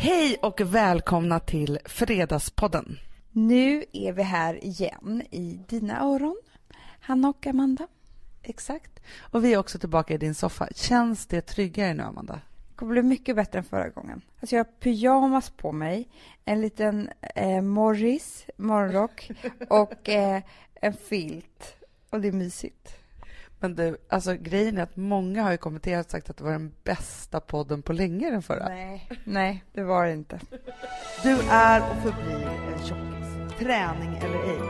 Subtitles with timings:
[0.00, 2.98] Hej och välkomna till Fredagspodden.
[3.32, 6.36] Nu är vi här igen i dina öron,
[7.00, 7.86] Hanna och Amanda.
[8.42, 9.00] Exakt.
[9.18, 10.68] Och vi är också tillbaka i din soffa.
[10.74, 12.40] Känns det tryggare nu, Amanda?
[12.68, 14.22] Det kommer bli mycket bättre än förra gången.
[14.40, 16.08] Alltså jag har pyjamas på mig,
[16.44, 19.30] en liten eh, Morris morgonrock
[19.68, 20.42] och eh,
[20.74, 21.76] en filt.
[22.10, 22.97] Och det är mysigt.
[23.60, 26.52] Men du, alltså grejen är att många har ju kommenterat och sagt att det var
[26.52, 28.68] den bästa podden på länge, den förra.
[28.68, 30.40] Nej, nej, det var det inte.
[31.22, 33.58] Du är och förblir en tjockis.
[33.58, 34.60] Träning eller ej.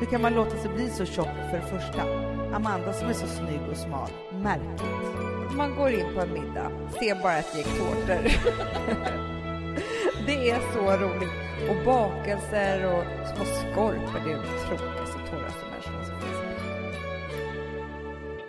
[0.00, 2.02] Hur kan man låta sig bli så tjock för det första?
[2.54, 4.10] Amanda som är så snygg och smal.
[4.32, 5.54] Märkligt.
[5.56, 8.16] Man går in på en middag, ser bara ett gäng tårtor.
[10.26, 11.30] det är så roligt.
[11.70, 14.20] Och bakelser och små skorpor.
[14.24, 14.42] Det är de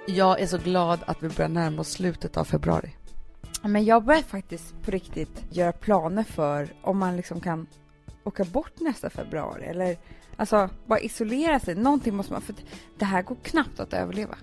[0.07, 2.95] Jag är så glad att vi börjar närma oss slutet av februari.
[3.61, 7.67] Men jag börjar faktiskt på riktigt göra planer för om man liksom kan
[8.23, 9.97] åka bort nästa februari eller
[10.35, 11.75] alltså bara isolera sig.
[11.75, 12.55] Någonting måste man, för
[12.97, 14.35] det här går knappt att överleva.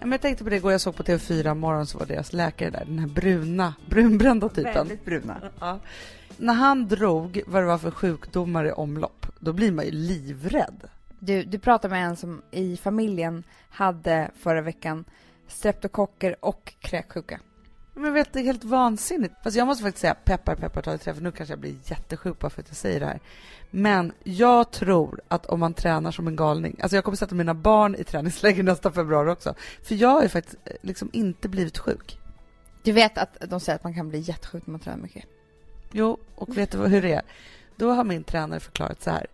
[0.00, 2.70] Men jag tänkte på det igår, jag såg på TV4 morgon så var deras läkare
[2.70, 4.74] där, den här bruna, brunbrända typen.
[4.74, 5.40] Väldigt bruna.
[5.60, 5.78] Ja.
[6.36, 10.88] När han drog vad det var för sjukdomar i omlopp, då blir man ju livrädd.
[11.26, 15.04] Du, du pratar med en som i familjen hade förra veckan
[15.48, 17.40] streptokocker och kräksjuka.
[17.94, 19.34] Men vet, det är helt vansinnigt.
[19.44, 21.74] Fast jag måste faktiskt säga, peppar peppar ta i trä, för nu kanske jag blir
[21.84, 23.20] jättesjuk bara för att jag säger det här.
[23.70, 27.54] Men jag tror att om man tränar som en galning, alltså jag kommer sätta mina
[27.54, 31.78] barn i träningsläger nästa februari också, för jag har ju faktiskt eh, liksom inte blivit
[31.78, 32.18] sjuk.
[32.82, 35.24] Du vet att de säger att man kan bli jättesjuk när man tränar mycket?
[35.92, 37.22] Jo, och vet du hur det är?
[37.76, 39.26] Då har min tränare förklarat så här.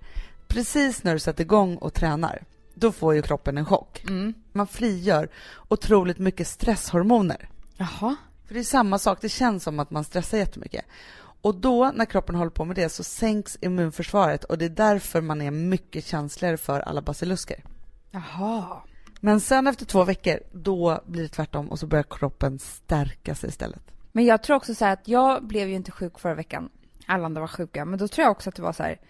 [0.51, 2.43] Precis när du sätter igång och tränar,
[2.75, 4.05] då får ju kroppen en chock.
[4.09, 4.35] Mm.
[4.53, 5.29] Man frigör
[5.69, 7.49] otroligt mycket stresshormoner.
[7.77, 8.17] Jaha.
[8.47, 10.85] För det är samma sak, det känns som att man stressar jättemycket.
[11.43, 15.21] Och då, när kroppen håller på med det, så sänks immunförsvaret och det är därför
[15.21, 17.65] man är mycket känsligare för alla basilusker.
[18.11, 18.83] Jaha.
[19.21, 23.49] Men sen efter två veckor, då blir det tvärtom och så börjar kroppen stärka sig
[23.49, 23.83] istället.
[24.13, 26.69] Men jag tror också så här att jag blev ju inte sjuk förra veckan.
[27.07, 27.85] Alla andra var sjuka.
[27.85, 29.01] Men då tror jag också att det var så här,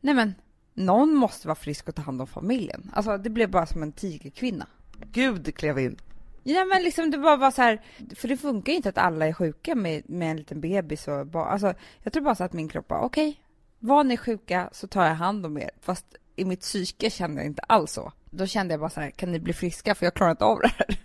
[0.00, 0.34] nej men,
[0.74, 2.90] någon måste vara frisk och ta hand om familjen.
[2.94, 4.66] Alltså det blev bara som en tigerkvinna.
[5.12, 5.96] Gud klev in.
[6.42, 7.82] Ja men liksom det bara var så här,
[8.16, 11.26] för det funkar ju inte att alla är sjuka med, med en liten bebis och
[11.26, 13.40] bara, alltså jag tror bara så att min kropp bara, okej,
[13.78, 15.70] var ni sjuka så tar jag hand om er.
[15.80, 18.12] Fast i mitt psyke kände jag inte alls så.
[18.30, 20.58] Då kände jag bara så här, kan ni bli friska för jag klarar inte av
[20.60, 20.98] det här.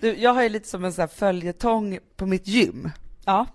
[0.00, 2.90] Du, jag har ju lite som en sån här följetong på mitt gym.
[3.24, 3.46] Ja.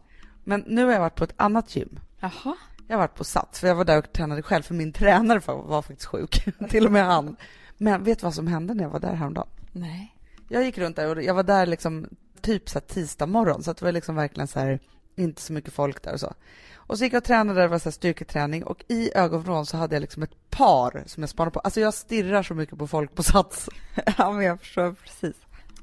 [0.43, 1.99] Men nu har jag varit på ett annat gym.
[2.19, 2.55] Jaha.
[2.93, 5.41] Jag har varit på Sats, för jag var där och tränade själv, för min tränare
[5.45, 6.45] var faktiskt sjuk.
[6.69, 7.35] Till och med han.
[7.77, 9.47] Men vet du vad som hände när jag var där häromdagen?
[9.71, 10.15] Nej.
[10.49, 12.09] Jag gick runt där och jag var där liksom
[12.41, 14.79] typ så här tisdag morgon, så det var liksom verkligen så här,
[15.15, 16.33] inte så mycket folk där och så.
[16.75, 19.65] Och så gick jag och tränade där, det var så här styrketräning och i ögonvrån
[19.65, 21.59] så hade jag liksom ett par som jag spanade på.
[21.59, 23.69] Alltså jag stirrar så mycket på folk på Sats.
[24.17, 25.35] Ja men jag förstår precis.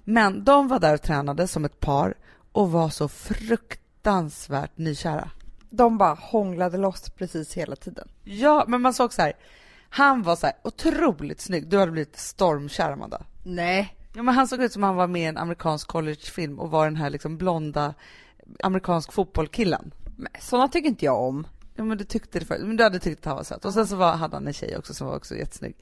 [0.05, 2.15] Men de var där och tränade som ett par
[2.53, 5.31] och var så fruktansvärt nykära.
[5.71, 8.09] De bara hånglade loss precis hela tiden.
[8.25, 9.33] Ja, men man såg så här,
[9.89, 11.69] han var så här otroligt snygg.
[11.69, 13.23] Du hade blivit stormkär, Amanda.
[13.45, 13.97] Nej.
[14.15, 16.85] Ja, men han såg ut som han var med i en amerikansk collegefilm och var
[16.85, 17.95] den här liksom blonda
[18.63, 19.95] amerikansk fotbollkillen.
[20.17, 21.47] Men sådana tycker inte jag om.
[21.75, 22.63] Ja, men du tyckte det förut.
[22.67, 23.65] Men du hade tyckt att han var söt.
[23.65, 25.77] Och sen så var, hade han en tjej också som var också jättesnygg.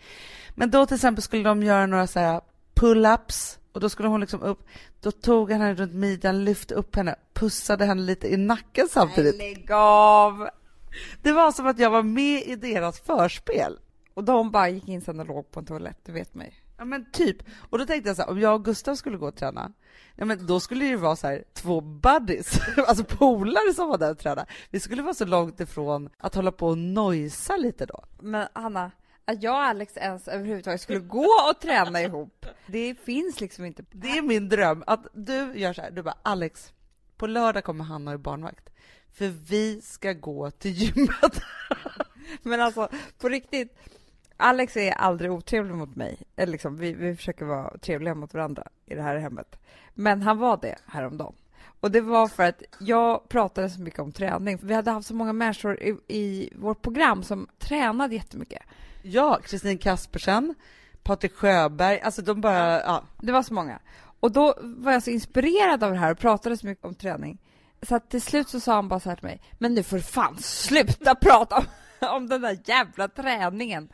[0.55, 2.41] Men då till exempel skulle de göra några så här
[2.75, 4.67] pull-ups och då skulle hon liksom upp.
[5.01, 9.39] Då tog han henne runt midjan, lyfte upp henne, pussade henne lite i nacken samtidigt.
[9.39, 10.49] Lägg av!
[11.23, 13.79] Det var som att jag var med i deras förspel.
[14.15, 16.55] Och de bara gick in sen och låg på en toalett, du vet mig.
[16.79, 17.37] Ja men typ.
[17.71, 19.73] Och då tänkte jag så här, om jag och Gustav skulle gå och träna,
[20.15, 23.99] ja men då skulle det ju vara så här två buddies, alltså polare som var
[23.99, 24.47] där och tränade.
[24.71, 28.05] Vi skulle vara så långt ifrån att hålla på och nojsa lite då.
[28.21, 28.91] Men Hanna,
[29.29, 33.85] att jag och Alex ens överhuvudtaget skulle gå och träna ihop, det finns liksom inte.
[33.91, 36.73] Det är min dröm att du gör så här, du bara Alex,
[37.17, 38.71] på lördag kommer Hanna i barnvakt,
[39.13, 41.41] för vi ska gå till gymmet.
[42.43, 42.89] Men alltså,
[43.19, 43.79] på riktigt,
[44.37, 46.19] Alex är aldrig otrevlig mot mig.
[46.37, 49.59] Eller liksom, vi, vi försöker vara trevliga mot varandra i det här hemmet.
[49.95, 51.35] Men han var det häromdagen.
[51.81, 54.59] Och det var för att jag pratade så mycket om träning.
[54.63, 58.63] Vi hade haft så många människor i, i vårt program som tränade jättemycket.
[59.03, 60.55] Ja, Kristin Kaspersen,
[61.03, 63.05] Patrik Sjöberg, alltså de bara, ja.
[63.19, 63.81] Det var så många.
[64.21, 67.39] Och då var jag så inspirerad av det här och pratade så mycket om träning.
[67.83, 69.97] Så att till slut så sa han bara så här till mig, men nu får
[69.97, 71.65] du fan sluta prata om,
[72.09, 73.89] om den där jävla träningen.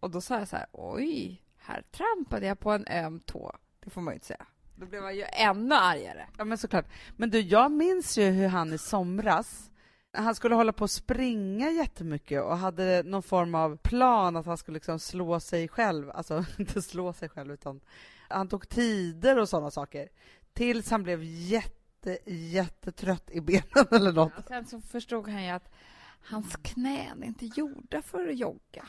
[0.00, 3.56] Och då sa jag så här, oj, här trampade jag på en öm tå.
[3.84, 4.46] Det får man ju inte säga.
[4.76, 6.26] Då blev han ju ännu argare.
[6.38, 6.86] Ja men såklart.
[7.16, 9.70] Men du, jag minns ju hur han i somras
[10.12, 14.58] Han skulle hålla på att springa jättemycket och hade någon form av plan att han
[14.58, 17.80] skulle liksom slå sig själv, alltså inte slå sig själv utan
[18.28, 20.08] han tog tider och sådana saker.
[20.52, 24.32] Tills han blev jätte, jättetrött i benen eller något.
[24.36, 25.72] Ja, sen så förstod han ju att
[26.20, 28.84] hans knän är inte gjorda för att jogga.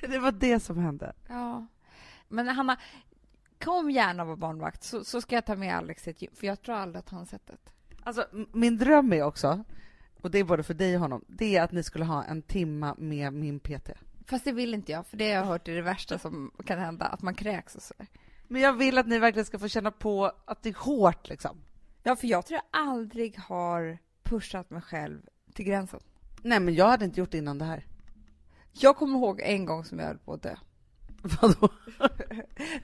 [0.00, 1.12] Det var det som hände.
[1.28, 1.66] Ja.
[2.28, 2.76] Men Hanna,
[3.58, 6.62] kom gärna och var barnvakt så, så ska jag ta med Alex hit, för jag
[6.62, 7.56] tror aldrig att han sett det.
[8.02, 9.64] Alltså, min dröm är också,
[10.22, 12.42] och det är både för dig och honom, det är att ni skulle ha en
[12.42, 13.90] timma med min PT.
[14.26, 16.78] Fast det vill inte jag, för det har jag hört är det värsta som kan
[16.78, 18.06] hända, att man kräks och sådär.
[18.48, 21.56] Men jag vill att ni verkligen ska få känna på att det är hårt liksom.
[22.02, 25.20] Ja, för jag tror jag aldrig har pushat mig själv
[25.54, 26.00] till gränsen.
[26.42, 27.86] Nej, men jag hade inte gjort det innan det här.
[28.72, 30.56] Jag kommer ihåg en gång som jag höll på att dö.
[31.22, 31.68] Vadå?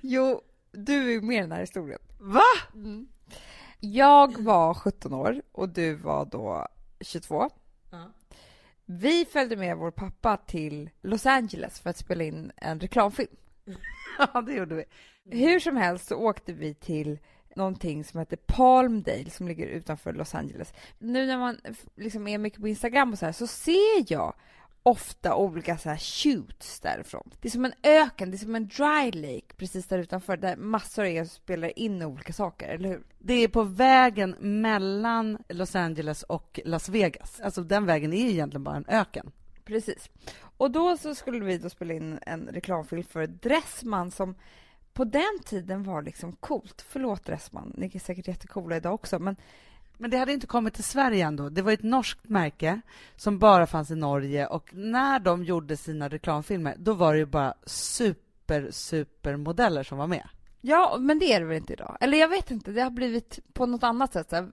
[0.01, 0.43] Jo,
[0.73, 2.01] du är med i den här historien.
[2.19, 2.43] Va?
[2.75, 3.09] Mm.
[3.81, 6.67] Jag var 17 år och du var då
[7.01, 7.51] 22.
[7.91, 8.13] Ja.
[8.85, 13.37] Vi följde med vår pappa till Los Angeles för att spela in en reklamfilm.
[14.19, 14.85] Ja, det gjorde vi.
[15.25, 17.19] Hur som helst så åkte vi till
[17.57, 20.75] någonting som heter Palmdale som ligger utanför Los Angeles.
[20.99, 21.61] Nu när man
[21.97, 24.35] liksom är mycket på Instagram och så här så ser jag
[24.87, 27.31] ofta olika så här shoots därifrån.
[27.41, 30.57] Det är som en öken, det är som en dry lake precis där utanför där
[30.57, 33.03] massor av er spelar in olika saker, eller hur?
[33.19, 37.41] Det är på vägen mellan Los Angeles och Las Vegas.
[37.41, 39.31] Alltså den vägen är egentligen bara en öken.
[39.65, 40.11] Precis.
[40.39, 44.35] Och då så skulle vi då spela in en reklamfilm för Dressman som
[44.93, 46.85] på den tiden var liksom coolt.
[46.89, 49.37] Förlåt Dressman, ni är säkert jättecoola idag också, men
[49.99, 51.49] Men det hade inte kommit till Sverige ändå.
[51.49, 52.81] Det var ett norskt märke
[53.17, 57.27] som bara fanns i Norge och när de gjorde sina reklamfilmer, då var det ju
[57.27, 60.29] bara super, super modeller som var med.
[60.61, 61.97] Ja, men det är det väl inte idag?
[62.01, 64.31] Eller jag vet inte, det har blivit på något annat sätt.
[64.31, 64.51] Så här,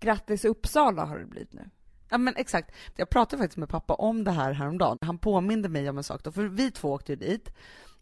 [0.00, 1.70] grattis Uppsala har det blivit nu.
[2.10, 2.74] Ja men exakt.
[2.96, 4.98] Jag pratade faktiskt med pappa om det här häromdagen.
[5.00, 7.54] Han påminde mig om en sak då, för vi två åkte ju dit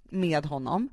[0.03, 0.89] med honom.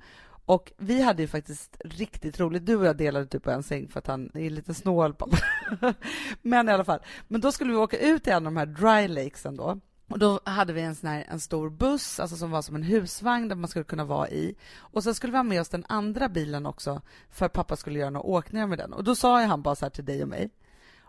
[0.47, 2.65] Och vi hade ju faktiskt riktigt roligt.
[2.65, 5.37] Du och jag delade typ på en säng för att han är lite snål pappa.
[6.41, 6.99] men i alla fall.
[7.27, 9.79] Men då skulle vi åka ut till en av de här dry lakesen då.
[10.09, 12.83] Och då hade vi en sån här, en stor buss, alltså som var som en
[12.83, 14.55] husvagn där man skulle kunna vara i.
[14.77, 17.99] Och sen skulle vi ha med oss den andra bilen också för att pappa skulle
[17.99, 18.93] göra några åkningar med den.
[18.93, 20.49] Och då sa ju han bara så här till dig och mig.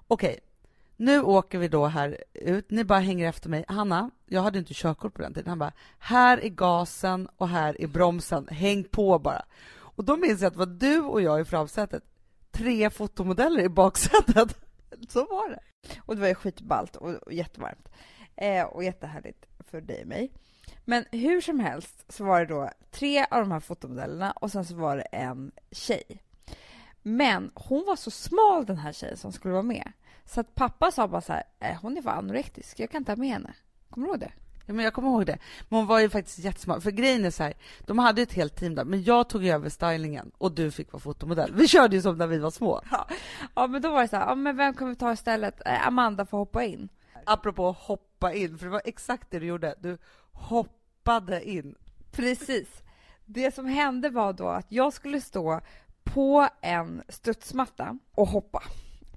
[0.09, 0.41] Okej,
[1.01, 2.71] nu åker vi då här ut.
[2.71, 3.65] Ni bara hänger efter mig.
[3.69, 5.49] Hanna, jag hade inte körkort på den tiden.
[5.49, 8.49] Han bara, här är gasen och här är bromsen.
[8.49, 9.45] Häng på bara.
[9.77, 12.03] Och då minns jag att det var du och jag i framsätet.
[12.51, 14.59] Tre fotomodeller i baksätet.
[15.09, 15.61] Så var det.
[16.01, 17.89] Och det var ju skitballt och, och jättevarmt.
[18.37, 20.33] Eh, och jättehärligt för dig och mig.
[20.85, 24.65] Men hur som helst så var det då tre av de här fotomodellerna och sen
[24.65, 26.23] så var det en tjej.
[27.03, 29.93] Men hon var så smal den här tjejen som skulle vara med.
[30.29, 33.13] Så att pappa sa bara så här, eh, hon är för anorektisk, jag kan inte
[33.13, 33.55] ha med henne.
[33.91, 34.33] Kommer du ihåg det?
[34.67, 35.39] Ja, men jag kommer ihåg det.
[35.69, 36.83] Men hon var ju faktiskt jättesmart.
[36.83, 37.55] För grejen är så här,
[37.87, 40.93] de hade ju ett helt team där, men jag tog över stylingen och du fick
[40.93, 41.55] vara fotomodell.
[41.55, 42.81] Vi körde ju som när vi var små.
[43.55, 45.67] Ja, men då var det så här, ja, men vem kan vi ta istället?
[45.67, 46.89] Eh, Amanda får hoppa in.
[47.27, 49.75] Apropå hoppa in, för det var exakt det du gjorde.
[49.79, 49.99] Du
[50.33, 51.75] hoppade in.
[52.13, 52.69] Precis.
[53.25, 55.61] Det som hände var då att jag skulle stå
[56.05, 58.63] på en studsmatta och hoppa.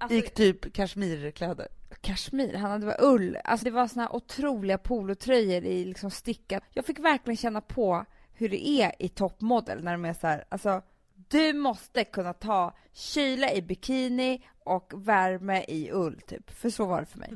[0.02, 1.68] Alltså, I typ kashmirkläder.
[2.02, 3.38] kashmir, han hade var ull.
[3.44, 6.64] Alltså det var såna här otroliga polotröjor i liksom stickat.
[6.74, 10.46] Jag fick verkligen känna på hur det är i toppmodell när de är så här,
[10.50, 10.82] alltså
[11.30, 17.00] du måste kunna ta kyla i bikini och värme i ull typ, för så var
[17.00, 17.34] det för mig.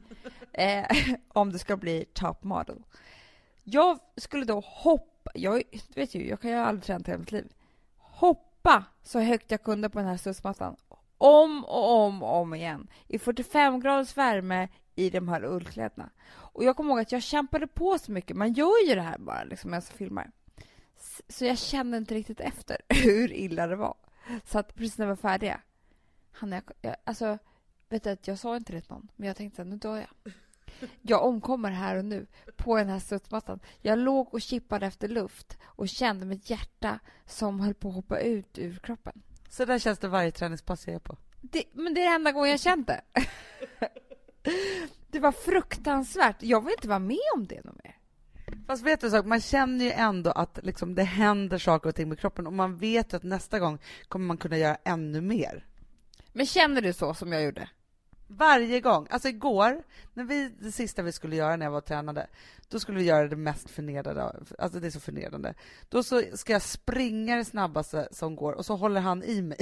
[0.53, 2.83] eh, om det ska bli top model.
[3.63, 7.31] Jag skulle då hoppa, jag du vet ju, jag kan ju aldrig tränat hela mitt
[7.31, 7.53] liv.
[7.97, 10.75] Hoppa så högt jag kunde på den här studsmattan.
[11.17, 12.87] Om och om och om igen.
[13.07, 16.09] I 45 graders värme i de här ullkläderna.
[16.27, 18.37] Och jag kommer ihåg att jag kämpade på så mycket.
[18.37, 20.31] Man gör ju det här bara liksom medan jag filmar.
[21.27, 23.95] Så jag kände inte riktigt efter hur illa det var.
[24.45, 25.61] Så att precis när vi var färdiga.
[26.31, 27.37] han jag, jag, alltså,
[27.89, 29.97] vet du att jag sa inte det till någon, men jag tänkte att nu dör
[29.97, 30.33] jag.
[31.01, 33.59] Jag omkommer här och nu på den här studsmattan.
[33.81, 38.19] Jag låg och kippade efter luft och kände mitt hjärta som höll på att hoppa
[38.19, 39.21] ut ur kroppen.
[39.55, 41.17] Så där känns det varje träningspass jag är på.
[41.41, 43.01] Det, men det är den enda gången jag känt det.
[45.11, 46.35] Det var fruktansvärt.
[46.39, 47.97] Jag vill inte vara med om det något mer.
[48.67, 52.09] Fast vet du sak, man känner ju ändå att liksom det händer saker och ting
[52.09, 55.65] med kroppen och man vet ju att nästa gång kommer man kunna göra ännu mer.
[56.33, 57.69] Men känner du så som jag gjorde?
[58.27, 59.07] Varje gång.
[59.09, 62.27] Alltså igår, när vi, det sista vi skulle göra när jag var och tränade,
[62.69, 65.53] då skulle vi göra det mest förnedrande, alltså det är så förnedrande.
[65.89, 69.57] Då så ska jag springa det snabbaste som går och så håller han i mig.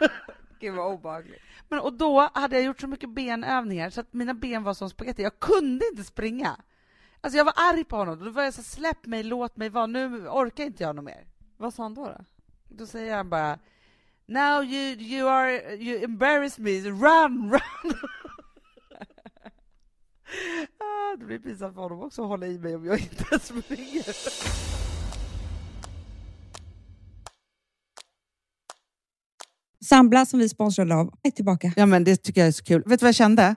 [0.60, 1.42] Gud vad obehagligt.
[1.68, 4.90] Men och då hade jag gjort så mycket benövningar så att mina ben var som
[4.90, 5.22] spagetti.
[5.22, 6.56] Jag kunde inte springa.
[7.20, 8.24] Alltså jag var arg på honom.
[8.24, 9.86] Då var jag så släpp mig, låt mig vara.
[9.86, 11.26] Nu orkar inte jag något mer.
[11.56, 12.04] Vad sa han då?
[12.04, 12.24] Då,
[12.68, 13.58] då säger han bara
[14.28, 17.60] Now you, you are, you embarrass me, run, run!
[20.78, 24.14] ah, det blir pinsamt för honom också att hålla i mig om jag inte springer.
[29.84, 31.72] Sambla som vi sponsrade av är tillbaka.
[31.76, 32.82] Ja, men det tycker jag är så kul.
[32.86, 33.56] Vet du vad jag kände?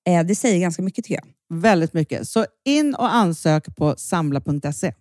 [0.09, 1.59] Eh, det säger ganska mycket tycker jag.
[1.59, 2.27] Väldigt mycket.
[2.27, 4.93] Så in och ansök på samla.se.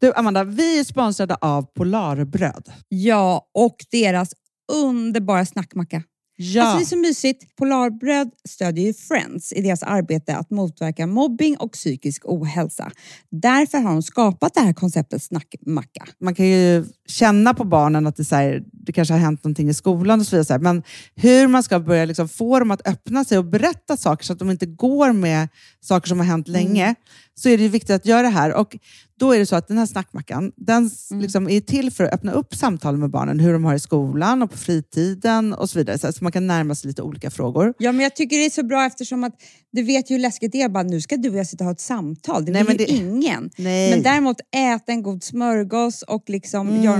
[0.00, 2.72] Du Amanda, vi är sponsrade av Polarbröd.
[2.88, 4.30] Ja, och deras
[4.72, 6.02] underbara snackmacka.
[6.36, 6.62] Ja.
[6.62, 7.56] Alltså det är så mysigt.
[7.56, 12.90] Polarbröd stödjer ju Friends i deras arbete att motverka mobbing och psykisk ohälsa.
[13.30, 16.06] Därför har de skapat det här konceptet snackmacka.
[16.20, 19.68] Man kan ju känna på barnen att det, så här, det kanske har hänt någonting
[19.68, 20.58] i skolan och så vidare.
[20.58, 20.82] Men
[21.14, 24.38] hur man ska börja liksom få dem att öppna sig och berätta saker så att
[24.38, 25.48] de inte går med
[25.80, 26.62] saker som har hänt mm.
[26.62, 26.94] länge,
[27.34, 28.54] så är det viktigt att göra det här.
[28.54, 28.76] Och
[29.20, 31.22] då är det så att den här snackmackan den mm.
[31.22, 34.42] liksom är till för att öppna upp samtal med barnen, hur de har i skolan
[34.42, 36.12] och på fritiden och så vidare.
[36.12, 37.74] Så man kan närma sig lite olika frågor.
[37.78, 39.34] Ja, men jag tycker det är så bra eftersom att
[39.72, 40.68] du vet ju hur läskigt det är.
[40.68, 42.44] Bara, nu ska du och jag sitta och ha ett samtal.
[42.44, 42.90] Det vill ju det...
[42.90, 43.50] ingen.
[43.56, 43.90] Nej.
[43.90, 46.82] Men däremot äta en god smörgås och liksom mm.
[46.82, 46.99] göra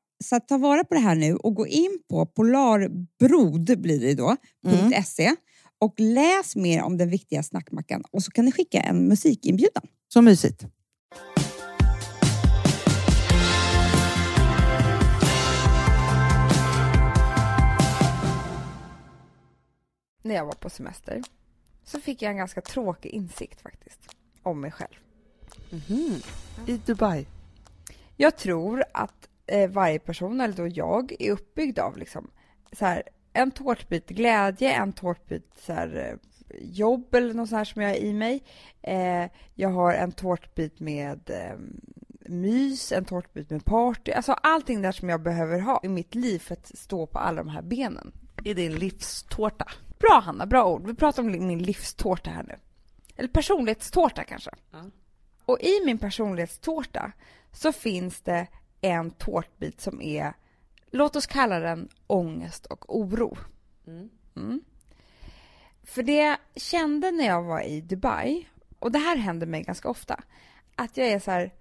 [0.23, 4.35] så ta vara på det här nu och gå in på polarbrod blir det då,
[4.67, 5.03] mm.
[5.03, 5.35] .se
[5.79, 9.83] och läs mer om den viktiga snackmackan och så kan ni skicka en musikinbjudan.
[10.07, 10.65] Så mysigt.
[20.23, 21.21] När jag var på semester
[21.83, 23.99] så fick jag en ganska tråkig insikt faktiskt
[24.43, 24.95] om mig själv.
[25.71, 26.23] Mm -hmm.
[26.67, 27.25] I Dubai?
[28.17, 29.29] Jag tror att
[29.69, 32.31] varje person, eller då jag, är uppbyggd av liksom,
[32.71, 36.17] så här, en tårtbit glädje, en tårtbit så här, eh,
[36.61, 38.43] jobb eller något sånt som jag har i mig.
[38.81, 41.59] Eh, jag har en tårtbit med eh,
[42.31, 44.11] mys, en tårtbit med party.
[44.11, 47.43] Alltså allting där som jag behöver ha i mitt liv för att stå på alla
[47.43, 48.11] de här benen.
[48.43, 49.65] I din livstårta.
[49.99, 50.87] Bra Hanna, bra ord.
[50.87, 52.55] Vi pratar om min livstårta här nu.
[53.15, 54.51] Eller personlighetstårta kanske.
[54.73, 54.91] Mm.
[55.45, 57.11] Och i min personlighetstårta
[57.51, 58.47] så finns det
[58.81, 60.33] en tårtbit som är,
[60.91, 63.37] låt oss kalla den ångest och oro.
[63.87, 64.09] Mm.
[64.35, 64.61] Mm.
[65.83, 68.47] För det jag kände när jag var i Dubai,
[68.79, 70.23] och det här händer mig ganska ofta,
[70.75, 71.51] att jag är så här,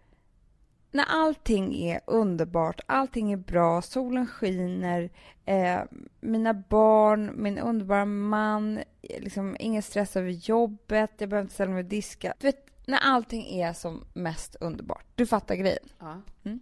[0.90, 5.10] när allting är underbart, allting är bra, solen skiner,
[5.44, 5.80] eh,
[6.20, 11.82] mina barn, min underbara man, liksom ingen stress över jobbet, jag behöver inte ställa mig
[11.82, 12.34] och diska.
[12.38, 15.04] Du vet, när allting är som mest underbart.
[15.14, 15.88] Du fattar grejen?
[15.98, 16.22] Ja.
[16.44, 16.60] Mm.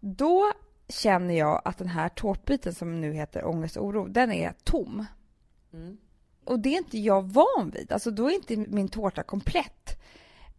[0.00, 0.52] Då
[0.88, 5.06] känner jag att den här tårtbiten som nu heter ångest och oro, den är tom.
[5.72, 5.98] Mm.
[6.44, 7.92] Och det är inte jag van vid.
[7.92, 10.00] Alltså då är inte min tårta komplett.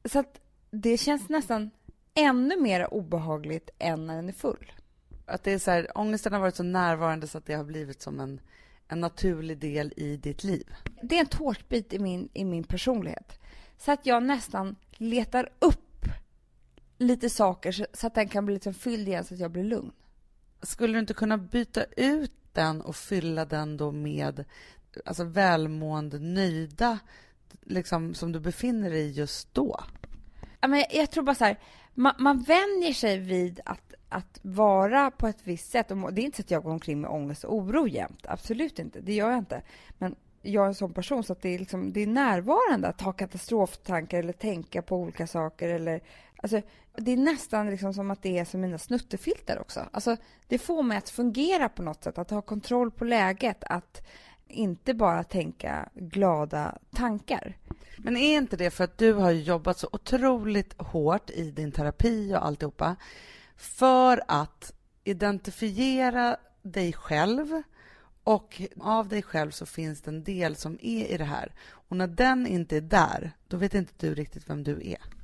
[0.05, 0.39] Så att
[0.71, 1.69] det känns nästan
[2.13, 4.71] ännu mer obehagligt än när den är full.
[5.25, 8.01] Att det är så här, ångesten har varit så närvarande så att det har blivit
[8.01, 8.41] som en,
[8.87, 10.75] en naturlig del i ditt liv.
[11.01, 13.39] Det är en tårtbit i min, i min personlighet.
[13.77, 15.88] Så att jag nästan letar upp
[16.99, 19.91] lite saker så att den kan bli liksom fylld igen så att jag blir lugn.
[20.61, 24.45] Skulle du inte kunna byta ut den och fylla den då med
[25.05, 26.99] alltså välmående, nöjda
[27.61, 29.79] liksom, som du befinner dig i just då?
[30.59, 31.59] Ja, men jag, jag tror bara så här,
[31.93, 35.91] man, man vänjer sig vid att, att vara på ett visst sätt.
[35.91, 38.25] Och det är inte så att jag går omkring med ångest och oro jämt.
[38.27, 39.01] Absolut inte.
[39.01, 39.61] Det gör jag inte.
[39.97, 43.01] Men jag är en sån person så att det är, liksom, det är närvarande att
[43.01, 45.69] ha katastroftankar eller tänka på olika saker.
[45.69, 46.01] Eller,
[46.41, 46.61] alltså,
[46.97, 49.89] det är nästan liksom som att det är som mina snuttefilter också.
[49.91, 50.17] Alltså,
[50.47, 53.63] det får mig att fungera på något sätt, att ha kontroll på läget.
[53.63, 54.07] Att
[54.47, 57.57] inte bara tänka glada tankar.
[57.97, 62.33] Men är inte det för att du har jobbat så otroligt hårt i din terapi
[62.33, 62.95] och alltihopa
[63.55, 67.61] för att identifiera dig själv
[68.23, 71.53] och av dig själv så finns det en del som är i det här.
[71.71, 75.18] Och när den inte är där, då vet inte du riktigt vem du är.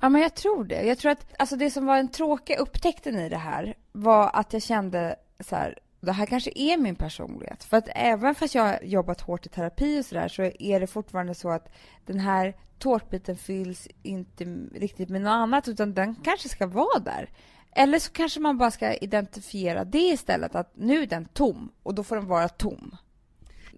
[0.00, 0.82] Ja, men jag tror det.
[0.82, 4.52] Jag tror att alltså det som var en tråkiga upptäckten i det här var att
[4.52, 7.64] jag kände så här, det här kanske är min personlighet.
[7.64, 10.86] För att även fast jag har jobbat hårt i terapi och sådär så är det
[10.86, 11.72] fortfarande så att
[12.06, 17.30] den här tårtbiten fylls inte riktigt med något annat utan den kanske ska vara där.
[17.72, 21.94] Eller så kanske man bara ska identifiera det istället, att nu är den tom och
[21.94, 22.96] då får den vara tom.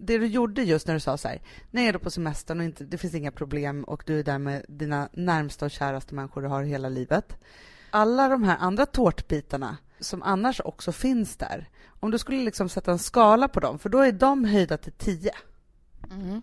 [0.01, 1.41] Det du gjorde just när du sa så här,
[1.71, 4.39] när är du på semestern och inte, det finns inga problem och du är där
[4.39, 7.37] med dina närmsta och käraste människor du har hela livet.
[7.89, 12.91] Alla de här andra tårtbitarna som annars också finns där, om du skulle liksom sätta
[12.91, 15.31] en skala på dem, för då är de höjda till 10.
[16.11, 16.41] Mm.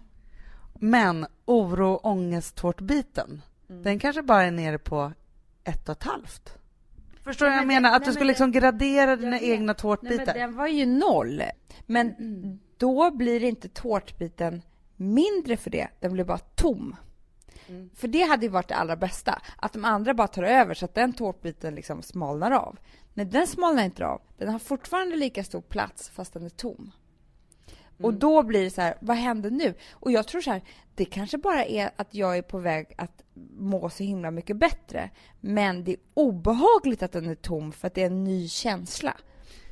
[0.75, 3.83] Men oro och ångesttårtbiten, mm.
[3.83, 5.13] den kanske bara är nere på
[5.65, 6.59] ett och ett halvt.
[7.25, 7.93] Förstår du vad jag menar?
[7.93, 10.17] Att nej, du skulle liksom gradera dina egna tårtbitar.
[10.17, 11.43] Nej, men den var ju noll.
[11.87, 12.59] Men mm.
[12.77, 14.63] Då blir inte tårtbiten
[14.97, 16.97] mindre för det, den blir bara tom.
[17.69, 17.91] Mm.
[17.95, 20.85] För det hade ju varit det allra bästa, att de andra bara tar över så
[20.85, 22.79] att den tårtbiten liksom smalnar av.
[23.15, 24.21] Men den smalnar inte av.
[24.39, 26.93] Den har fortfarande lika stor plats fast den är tom.
[27.99, 28.05] Mm.
[28.05, 29.75] Och då blir det så här, vad händer nu?
[29.93, 30.63] Och jag tror så här,
[30.95, 33.23] det kanske bara är att jag är på väg att
[33.59, 35.11] må så himla mycket bättre.
[35.41, 39.17] Men det är obehagligt att den är tom för att det är en ny känsla.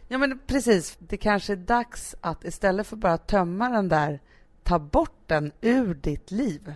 [0.08, 4.20] Ja men precis, det kanske är dags att istället för bara tömma den där,
[4.62, 6.74] ta bort den ur ditt liv.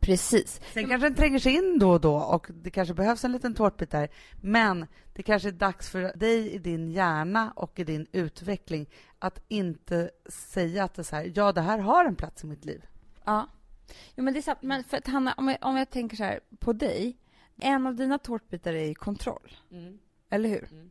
[0.00, 0.60] Precis.
[0.72, 3.54] Sen kanske den tränger sig in då och då och det kanske behövs en liten
[3.54, 4.08] tårtbit där.
[4.40, 9.44] Men det kanske är dags för dig i din hjärna och i din utveckling att
[9.48, 12.84] inte säga att det så här, ja, det här har en plats i mitt liv.
[13.24, 13.48] Ja.
[14.14, 14.58] Jo, men det är sant.
[14.62, 17.18] Men för att Hanna, om jag, om jag tänker så här på dig.
[17.56, 19.56] En av dina tårtbitar är ju kontroll.
[19.70, 19.98] Mm.
[20.30, 20.68] Eller hur?
[20.72, 20.90] Mm.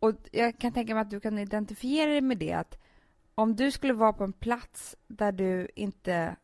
[0.00, 2.78] Och jag kan tänka mig att du kan identifiera dig med det att
[3.34, 6.36] om du skulle vara på en plats där du inte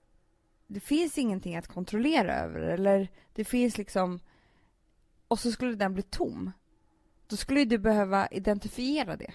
[0.66, 4.20] det finns ingenting att kontrollera över eller det finns liksom
[5.28, 6.52] och så skulle den bli tom.
[7.26, 9.32] Då skulle du behöva identifiera det.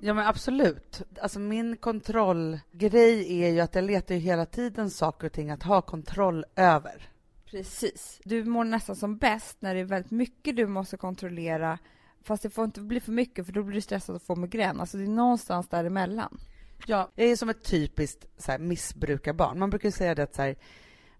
[0.00, 1.02] Ja men absolut.
[1.20, 5.62] Alltså min kontrollgrej är ju att jag letar ju hela tiden saker och ting att
[5.62, 7.08] ha kontroll över.
[7.44, 8.20] Precis.
[8.24, 11.78] Du mår nästan som bäst när det är väldigt mycket du måste kontrollera
[12.24, 14.80] fast det får inte bli för mycket för då blir du stressad och får migrän.
[14.80, 16.40] Alltså det är någonstans däremellan.
[16.86, 19.58] Ja, jag är som ett typiskt så här, missbrukarbarn.
[19.58, 20.56] Man brukar säga det att så här,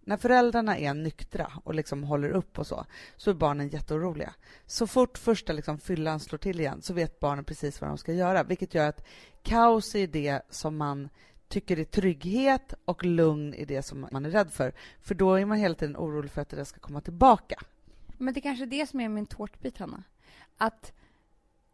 [0.01, 2.87] när föräldrarna är nyktra och liksom håller upp och så,
[3.17, 4.35] så är barnen jätteoroliga.
[4.67, 8.13] Så fort första liksom fyllan slår till igen så vet barnen precis vad de ska
[8.13, 9.07] göra, vilket gör att
[9.43, 11.09] kaos är det som man
[11.49, 14.75] tycker är trygghet och lugn är det som man är rädd för.
[15.01, 17.61] För då är man hela tiden orolig för att det ska komma tillbaka.
[18.19, 20.03] Men det är kanske är det som är min tårtbit, Hanna.
[20.59, 20.93] Att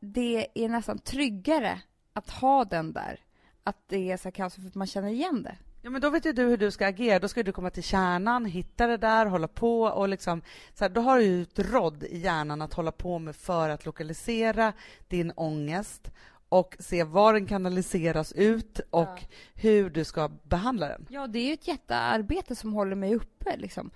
[0.00, 1.80] det är nästan tryggare
[2.12, 3.20] att ha den där
[3.64, 5.56] att det är så kaos för att man känner igen det.
[5.82, 7.18] Ja, men då vet ju du hur du ska agera.
[7.18, 10.42] Då ska du komma till kärnan, hitta det där, hålla på och liksom...
[10.74, 13.68] Så här, då har du ju ett råd i hjärnan att hålla på med för
[13.68, 14.72] att lokalisera
[15.08, 16.10] din ångest
[16.48, 19.18] och se var den kanaliseras ut och ja.
[19.54, 21.06] hur du ska behandla den.
[21.10, 23.56] Ja, det är ju ett jättearbete som håller mig uppe.
[23.56, 23.90] Liksom.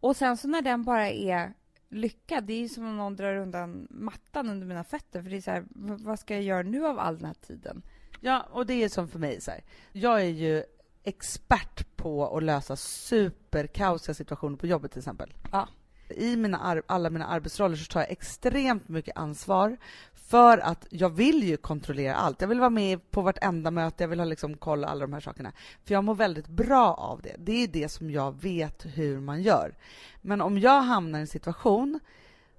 [0.00, 1.52] Och sen så när den bara är
[1.92, 5.22] lyckad, det är som om någon drar undan mattan under mina fötter.
[5.22, 5.64] För det är så här,
[6.04, 7.82] vad ska jag göra nu av all den här tiden?
[8.20, 9.40] Ja, och det är som för mig.
[9.40, 9.60] Så här.
[9.92, 10.64] Jag är ju
[11.02, 15.34] expert på att lösa superkaosiga situationer på jobbet till exempel.
[15.52, 15.68] Ja.
[16.12, 19.76] I mina alla mina arbetsroller så tar jag extremt mycket ansvar
[20.14, 22.40] för att jag vill ju kontrollera allt.
[22.40, 25.20] Jag vill vara med på vartenda möte, jag vill ha liksom koll alla de här
[25.20, 25.52] sakerna.
[25.84, 27.36] För jag mår väldigt bra av det.
[27.38, 29.74] Det är det som jag vet hur man gör.
[30.20, 32.00] Men om jag hamnar i en situation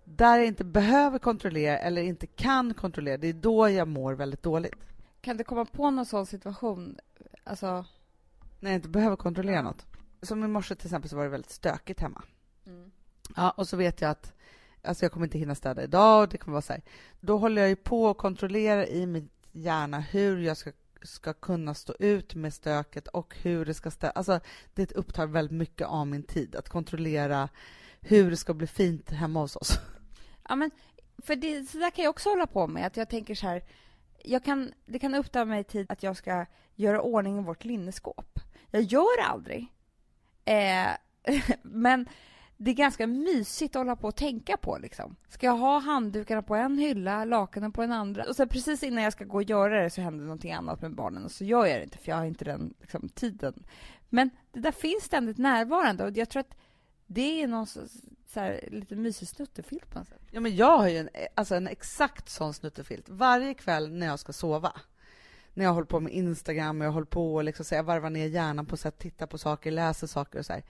[0.03, 4.43] där jag inte behöver kontrollera eller inte kan kontrollera, det är då jag mår väldigt
[4.43, 4.75] dåligt.
[5.21, 6.97] Kan du komma på någon sån situation?
[7.43, 7.85] Alltså...
[8.59, 9.85] När jag inte behöver kontrollera något.
[10.21, 12.23] Som i morse till exempel så var det väldigt stökigt hemma.
[13.35, 14.33] Ja, och så vet jag att
[14.83, 16.29] alltså jag kommer inte hinna städa idag.
[16.29, 16.81] Det kommer vara så här.
[17.19, 21.73] Då håller jag ju på att kontrollera i min hjärna hur jag ska, ska kunna
[21.73, 24.15] stå ut med stöket och hur det ska städas.
[24.15, 24.39] Alltså,
[24.73, 27.49] det upptar väldigt mycket av min tid att kontrollera
[28.01, 29.79] hur det ska bli fint hemma hos oss.
[30.49, 30.71] Ja, men
[31.17, 32.87] för det, så där kan jag också hålla på med.
[32.87, 33.63] Att jag tänker så här,
[34.23, 38.39] jag kan, det kan uppta mig tid att jag ska göra ordning i vårt linneskåp.
[38.71, 39.67] Jag gör det aldrig.
[40.45, 40.87] Eh,
[41.61, 42.07] men
[42.57, 44.77] det är ganska mysigt att hålla på och tänka på.
[44.77, 45.15] Liksom.
[45.27, 48.23] Ska jag ha handdukarna på en hylla, lakanen på en andra?
[48.23, 50.95] Och sen precis innan jag ska gå och göra det så händer någonting annat med
[50.95, 53.63] barnen och så gör jag det inte för jag har inte den liksom, tiden.
[54.09, 56.55] Men det där finns ständigt närvarande och jag tror att
[57.07, 57.79] det är någon så,
[58.25, 60.21] så här, lite mysig snuttefilt på något sätt.
[60.31, 63.09] Ja, men jag har ju en, alltså en exakt sån snuttefilt.
[63.09, 64.73] Varje kväll när jag ska sova,
[65.53, 68.09] när jag håller på med Instagram och jag håller på och liksom, så jag varvar
[68.09, 70.63] ner hjärnan på att titta på saker, läser saker och så här.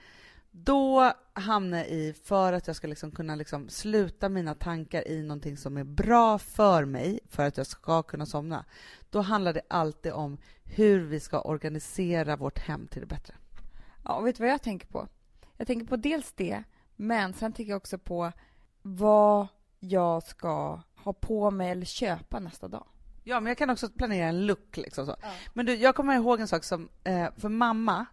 [0.56, 5.22] Då hamnar jag i, för att jag ska liksom kunna liksom sluta mina tankar i
[5.22, 8.64] någonting som är bra för mig, för att jag ska kunna somna,
[9.10, 13.34] då handlar det alltid om hur vi ska organisera vårt hem till det bättre.
[14.04, 15.08] Ja, och vet du vad jag tänker på?
[15.56, 16.64] Jag tänker på dels det,
[16.96, 18.32] men sen tänker jag också på
[18.82, 19.46] vad
[19.80, 22.86] jag ska ha på mig eller köpa nästa dag.
[23.24, 24.76] Ja, men jag kan också planera en look.
[24.76, 25.16] Liksom så.
[25.22, 25.28] Ja.
[25.54, 28.06] Men du, jag kommer ihåg en sak som, eh, för mamma,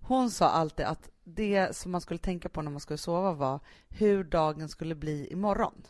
[0.00, 3.60] hon sa alltid att det som man skulle tänka på när man skulle sova var
[3.88, 5.82] hur dagen skulle bli imorgon.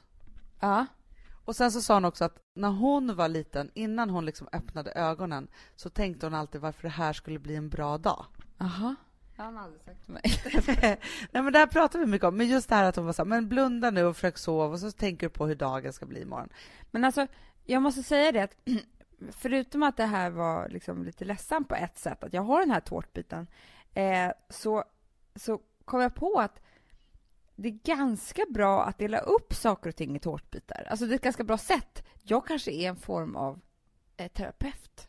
[0.61, 0.87] Ja.
[1.45, 4.93] Och sen så sa hon också att när hon var liten, innan hon liksom öppnade
[4.93, 8.27] ögonen, så tänkte hon alltid varför det här skulle bli en bra dag.
[8.61, 8.95] Aha.
[9.37, 10.23] Det har hon aldrig sagt till mig.
[11.33, 12.37] Nej, men det här pratar vi mycket om.
[12.37, 14.65] Men just det här att hon var så här, men blunda nu och försök sova
[14.65, 16.49] och så tänker du på hur dagen ska bli imorgon.
[16.91, 17.27] Men alltså,
[17.65, 18.57] jag måste säga det att
[19.31, 22.71] förutom att det här var liksom lite ledsamt på ett sätt, att jag har den
[22.71, 23.47] här tårtbiten,
[23.95, 24.85] eh, så,
[25.37, 26.61] så kom jag på att
[27.57, 30.87] det är ganska bra att dela upp saker och ting i tårtbitar.
[30.91, 32.05] Alltså det är ett ganska bra sätt.
[32.23, 33.61] Jag kanske är en form av
[34.17, 35.09] eh, terapeut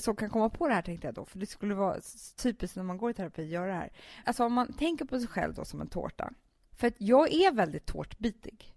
[0.00, 2.00] som kan komma på det här tänkte jag då, för det skulle vara
[2.36, 3.92] typiskt när man går i terapi att göra det här.
[4.24, 6.32] Alltså om man tänker på sig själv då som en tårta.
[6.72, 8.74] För jag är väldigt tårtbitig.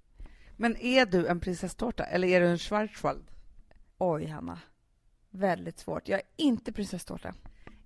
[0.57, 3.31] Men är du en prinsesstårta eller är du en Schwarzwald?
[3.97, 4.59] Oj, Hanna.
[5.29, 6.07] Väldigt svårt.
[6.07, 7.33] Jag är inte prinsesstårta.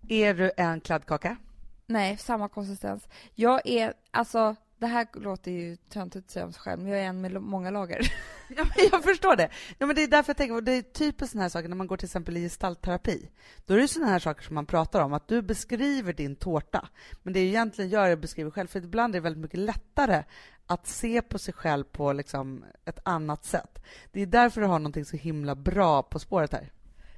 [0.09, 1.37] Är du en kladdkaka?
[1.85, 3.07] Nej, samma konsistens.
[3.35, 7.01] Jag är, alltså, det här låter ju töntigt att säga om sig själv, men jag
[7.01, 8.13] är en med många lager.
[8.55, 9.49] Ja, jag förstår det.
[9.77, 11.87] Ja, men det är därför jag tänker, det är typiskt sådana här saker när man
[11.87, 13.29] går till exempel i gestaltterapi.
[13.65, 16.89] Då är det sådana här saker som man pratar om, att du beskriver din tårta.
[17.23, 19.59] Men det är egentligen gör är att beskriva själv, för ibland är det väldigt mycket
[19.59, 20.23] lättare
[20.67, 23.83] att se på sig själv på liksom ett annat sätt.
[24.11, 26.71] Det är därför du har någonting så himla bra på spåret här.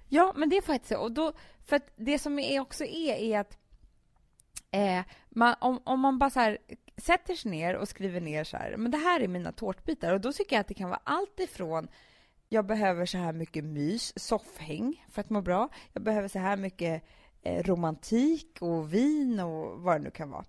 [0.09, 0.99] Ja, men det är faktiskt så.
[0.99, 1.33] Och då,
[1.65, 3.57] för det som är också är, är att
[4.75, 6.57] eh, man, om, om man bara så här
[6.97, 10.13] sätter sig ner och skriver ner så här, men det här är mina tårtbitar.
[10.13, 11.87] Och då tycker jag att det kan vara allt ifrån
[12.49, 15.69] jag behöver så här mycket mys, soffhäng för att må bra.
[15.93, 17.03] Jag behöver så här mycket
[17.41, 20.45] eh, romantik och vin och vad det nu kan vara.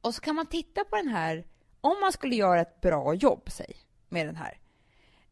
[0.00, 1.44] Och så kan man titta på den här,
[1.80, 3.76] om man skulle göra ett bra jobb, säg,
[4.08, 4.58] med den här.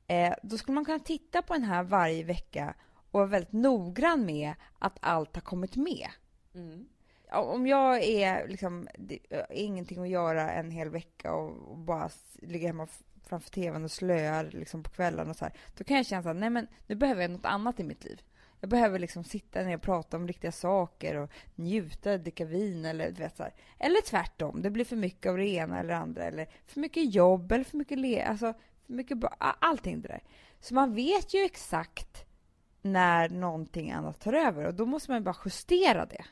[0.06, 2.74] Eh, då skulle man kunna titta på den här varje vecka
[3.10, 6.08] och vara väldigt noggrann med att allt har kommit med.
[6.54, 6.86] Mm
[7.32, 12.10] om jag är liksom, det är ingenting att göra en hel vecka och, och bara
[12.34, 12.88] ligga hemma
[13.26, 16.36] framför tvn och slöar liksom på kvällen och så här, då kan jag känna att
[16.36, 18.22] nej men nu behöver jag något annat i mitt liv.
[18.60, 23.10] Jag behöver liksom sitta ner och prata om riktiga saker och njuta, dricka vin eller
[23.10, 23.54] du vet så här.
[23.78, 27.52] Eller tvärtom, det blir för mycket av det ena eller andra eller för mycket jobb
[27.52, 28.54] eller för mycket le alltså
[28.86, 30.22] för mycket allting det där.
[30.60, 32.24] Så man vet ju exakt
[32.82, 36.24] när någonting annat tar över och då måste man bara justera det.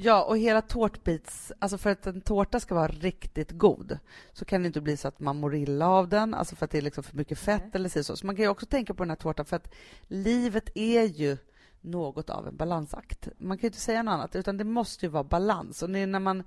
[0.00, 1.52] Ja, och hela tårtbits...
[1.58, 3.98] Alltså för att en tårta ska vara riktigt god
[4.32, 6.70] så kan det inte bli så att man mår illa av den, alltså för att
[6.70, 7.70] det är liksom för mycket fett Nej.
[7.74, 8.16] eller så.
[8.16, 9.74] Så man kan ju också tänka på den här tårtan för att
[10.08, 11.36] livet är ju
[11.80, 13.28] något av en balansakt.
[13.38, 15.82] Man kan ju inte säga något annat, utan det måste ju vara balans.
[15.82, 16.42] Och när man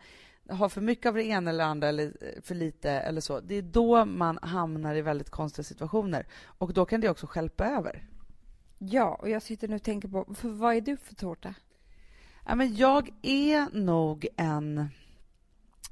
[0.50, 3.62] har för mycket av det ena eller andra eller för lite eller så, det är
[3.62, 6.28] då man hamnar i väldigt konstiga situationer.
[6.46, 8.08] Och då kan det också skälpa över.
[8.78, 11.54] Ja, och jag sitter nu och tänker på, för vad är du för tårta?
[12.46, 14.90] Ja, men jag är nog en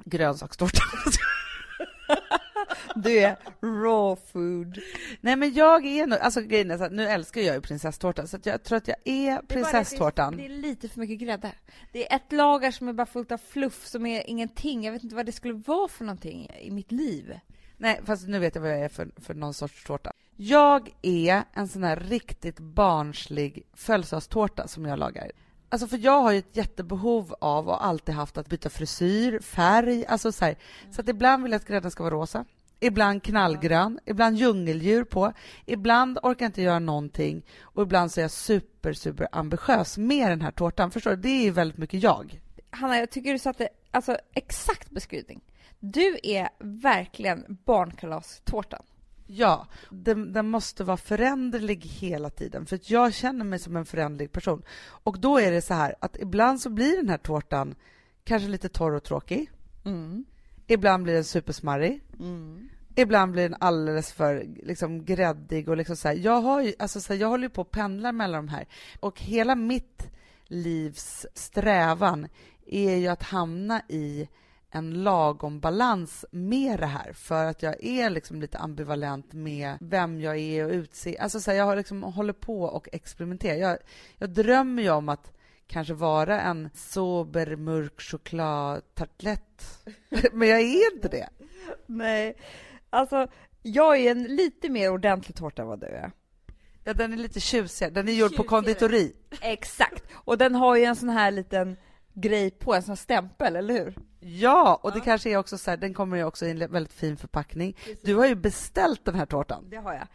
[0.06, 0.82] grönsakstårta.
[2.96, 4.80] Du är raw food.
[5.22, 6.20] Nej, men jag är nog...
[6.20, 8.98] Alltså, grejen är så att nu älskar jag ju prinsesstårta, så jag tror att jag
[9.04, 10.38] är prinsesstårtan.
[10.38, 11.52] Det, det, är lite för mycket grädde.
[11.92, 14.84] Det är ett lager som är bara fullt av fluff, som är ingenting.
[14.84, 17.40] Jag vet inte vad det skulle vara för någonting i mitt liv.
[17.78, 20.12] Nej, fast nu vet jag vad jag är för, för någon sorts tårta.
[20.36, 25.32] Jag är en sån här riktigt barnslig födelsedagstårta som jag lagar.
[25.70, 30.06] Alltså för jag har ju ett jättebehov av och alltid haft att byta frisyr, färg,
[30.06, 30.56] alltså så här.
[30.92, 32.46] Så att ibland vill jag att grädden ska vara rosa.
[32.80, 35.34] Ibland knallgrön, ibland djungeldjur på.
[35.66, 40.32] Ibland orkar jag inte göra någonting och ibland så är jag super, super ambitiös med
[40.32, 40.92] den här tårtan.
[40.92, 41.18] Förstår du?
[41.18, 42.42] Det är väldigt mycket jag.
[42.70, 45.42] Hanna, jag tycker du satte alltså exakt beskrivning.
[45.80, 48.84] Du är verkligen barnkalastårtan.
[49.32, 54.32] Ja, den, den måste vara föränderlig hela tiden för jag känner mig som en föränderlig
[54.32, 54.64] person.
[55.04, 57.76] Och då är det så här att ibland så blir den här tårtan
[58.24, 59.52] kanske lite torr och tråkig.
[59.86, 60.26] Mm.
[60.68, 62.02] Ibland blir den supersmarrig.
[62.96, 65.70] Ibland blir den alldeles för liksom, gräddig.
[65.70, 66.16] Och liksom så här.
[66.16, 68.68] Jag, har ju, alltså, så här, jag håller ju på att pendla mellan de här.
[69.00, 70.10] Och hela mitt
[70.48, 72.28] livs strävan
[72.66, 74.30] är ju att hamna i
[74.72, 80.22] en lagom balans med det här för att jag är liksom lite ambivalent med vem
[80.22, 81.18] jag är och utse.
[81.18, 83.58] Alltså så här, jag har liksom håller på och experimenterar.
[83.58, 83.78] Jag,
[84.18, 85.32] jag drömmer ju om att
[85.68, 89.86] kanske vara en sober, mörk chokladtartlett.
[90.32, 91.30] Men jag är inte det.
[91.86, 92.38] Nej,
[92.90, 93.28] alltså
[93.62, 96.12] jag är en lite mer ordentlig tårta än vad du är.
[96.84, 97.94] Ja, den är lite tjusigare.
[97.94, 99.16] Den är gjord på konditori.
[99.42, 101.78] Exakt, och den har ju en sån här liten
[102.14, 103.96] grej på, en sån här stämpel, eller hur?
[104.20, 106.94] Ja, och det kanske är också så här, den kommer ju också i en väldigt
[106.94, 107.78] fin förpackning.
[108.04, 109.66] Du har ju beställt den här tårtan.
[109.70, 110.08] Det har jag.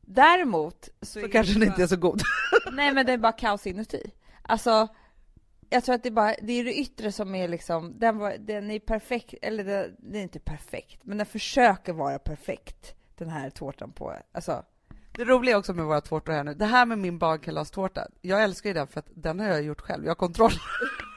[0.00, 2.20] Däremot så, Så är kanske den bara- inte är så god.
[2.72, 4.10] Nej, men det är bara kaos inuti.
[4.42, 4.88] Alltså,
[5.70, 8.36] jag tror att det är bara det är det yttre som är liksom, den, var,
[8.38, 13.28] den är perfekt, eller det, den är inte perfekt, men den försöker vara perfekt, den
[13.30, 14.64] här tårtan på, alltså,
[15.12, 18.70] Det roliga också med våra tårtor här nu, det här med min bagkalastårta, jag älskar
[18.70, 20.52] ju den för att den har jag gjort själv, jag har kontroll.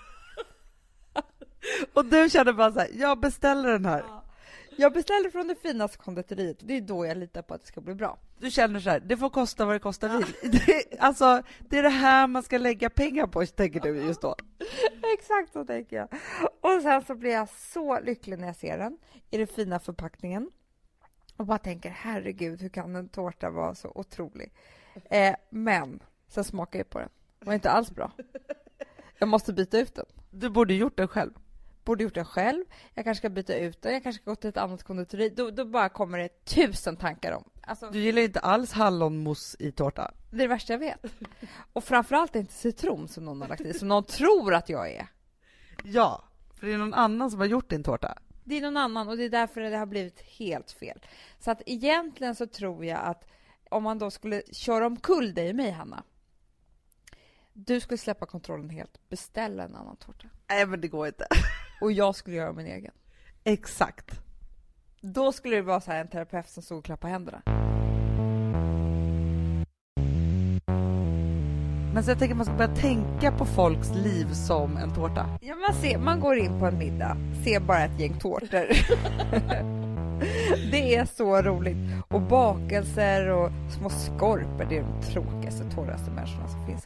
[1.94, 4.04] och du känner bara så här, jag beställer den här.
[4.78, 7.68] jag beställer från det finaste konditoriet och det är då jag litar på att det
[7.68, 8.18] ska bli bra.
[8.40, 10.52] Du känner så här, det får kosta vad det kostar vill.
[10.52, 14.36] Det, alltså, det är det här man ska lägga pengar på, tänker du just då.
[15.14, 16.08] Exakt så tänker jag.
[16.62, 18.98] Och sen så blir jag så lycklig när jag ser den
[19.30, 20.52] i den fina förpackningen
[21.38, 24.54] och bara tänker herregud, hur kan en tårta vara så otrolig?
[25.10, 27.10] Eh, men sen smakar jag på den.
[27.40, 28.12] Den var inte alls bra.
[29.20, 30.06] Jag måste byta ut den.
[30.30, 31.32] Du borde gjort den själv.
[31.84, 32.64] Borde gjort den själv.
[32.94, 33.94] Jag kanske ska byta ut den.
[33.94, 35.30] Jag kanske ska gå till ett annat konditori.
[35.30, 37.44] Då, då bara kommer det tusen tankar om.
[37.62, 40.12] Alltså, Du gillar inte alls hallonmousse i tårta.
[40.30, 41.06] det är det värsta jag vet.
[41.74, 45.08] Och framförallt inte citron som någon har lagt i, som någon tror att jag är.
[45.84, 46.24] Ja,
[46.60, 48.18] för det är någon annan som har gjort din tårta.
[48.44, 51.00] Det är någon annan och det är därför det har blivit helt fel.
[51.40, 53.28] Så att egentligen så tror jag att
[53.70, 56.04] om man då skulle köra omkull dig och mig, Hanna.
[57.54, 60.28] Du skulle släppa kontrollen helt, beställa en annan tårta.
[60.50, 61.28] Nej, men det går inte.
[61.82, 62.94] Och jag skulle göra min egen.
[63.44, 64.22] Exakt.
[65.02, 67.42] Då skulle det vara så en terapeut som stod och klappade händerna.
[71.94, 75.40] Men så jag tänker att man ska börja tänka på folks liv som en tårta.
[75.42, 78.50] Ja, man, ser, man går in på en middag, ser bara ett gäng tårtor.
[80.72, 81.78] det är så roligt.
[82.10, 86.86] Och bakelser och små skorpor, det är de tråkigaste, torraste människorna som finns.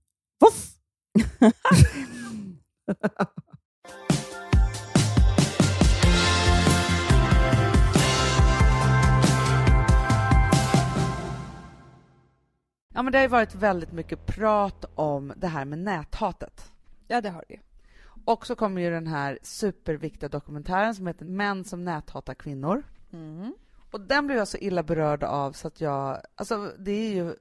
[12.93, 16.71] Ja, men det har ju varit väldigt mycket prat om det här med näthatet.
[17.07, 17.59] Ja, det har det.
[18.25, 22.83] Och så kommer ju den här superviktiga dokumentären som heter Män som näthatar kvinnor.
[23.13, 23.53] Mm.
[23.91, 26.21] Och den blev jag så illa berörd av så att jag...
[26.35, 27.35] Alltså, det är ju...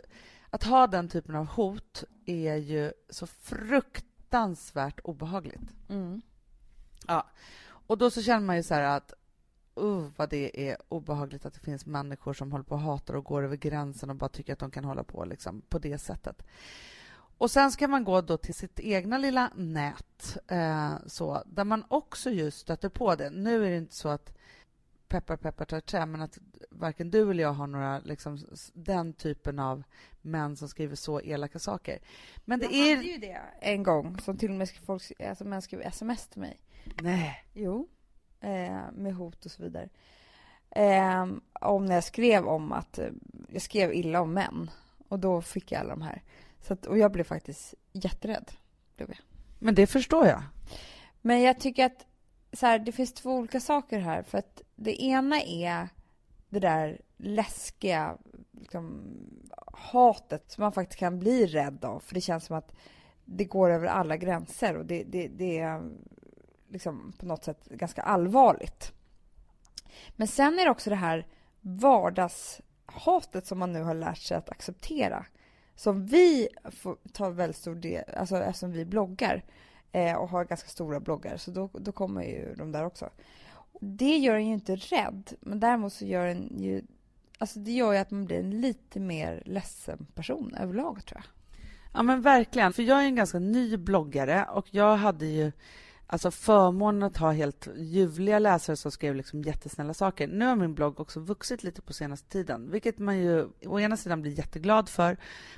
[0.51, 5.75] Att ha den typen av hot är ju så fruktansvärt obehagligt.
[5.89, 6.23] Mm.
[7.07, 7.27] Ja.
[7.67, 9.13] Och då så känner man ju så här att
[9.81, 13.25] uh, vad det är obehagligt att det finns människor som håller på och hatar och
[13.25, 16.43] går över gränsen och bara tycker att de kan hålla på liksom, på det sättet.
[17.41, 21.85] Och sen ska man gå då till sitt egna lilla nät, eh, så, där man
[21.89, 23.31] också just stöter på det.
[23.31, 24.33] Nu är det inte så att
[25.11, 26.38] peppar peppar tar trä, men att
[26.70, 28.38] varken du eller jag har några liksom,
[28.73, 29.83] den typen av
[30.20, 31.99] män som skriver så elaka saker.
[32.44, 32.96] Men det jag är...
[32.96, 36.40] hade ju det en gång, som till och med folk, alltså män skrev sms till
[36.40, 36.61] mig.
[37.03, 37.44] Nej.
[37.53, 37.88] Jo.
[38.40, 39.88] Eh, med hot och så vidare.
[40.70, 43.09] Eh, om när jag skrev om att eh,
[43.49, 44.70] jag skrev illa om män.
[45.09, 46.23] Och då fick jag alla de här.
[46.61, 48.51] Så att, och jag blev faktiskt jätterädd.
[48.96, 49.18] Blev jag.
[49.59, 50.42] Men det förstår jag.
[51.23, 52.07] Men jag tycker att
[52.53, 54.23] så här, det finns två olika saker här.
[54.23, 55.89] För att det ena är
[56.49, 58.17] det där läskiga
[58.53, 59.03] liksom,
[59.73, 62.01] hatet som man faktiskt kan bli rädd av.
[62.01, 62.73] För det känns som att
[63.25, 65.83] det går över alla gränser och det, det, det är
[66.69, 68.93] liksom på något sätt ganska allvarligt.
[70.17, 71.27] Men sen är det också det här
[71.61, 75.27] vardagshatet som man nu har lärt sig att acceptera.
[75.75, 76.49] Som vi
[77.13, 79.45] tar väldigt stor del, alltså eftersom vi bloggar
[79.92, 83.11] eh, och har ganska stora bloggar, så då, då kommer ju de där också.
[83.81, 86.83] Det gör en ju inte rädd, men däremot så gör en ju...
[87.38, 91.24] Alltså det gör ju att man blir en lite mer ledsen person överlag, tror jag.
[91.94, 95.53] Ja men verkligen, för jag är en ganska ny bloggare och jag hade ju
[96.12, 100.29] alltså förmånen att ha helt ljuvliga läsare som skrev liksom jättesnälla saker.
[100.29, 103.96] Nu har min blogg också vuxit lite på senaste tiden, vilket man ju å ena
[103.96, 105.16] sidan blir jätteglad för,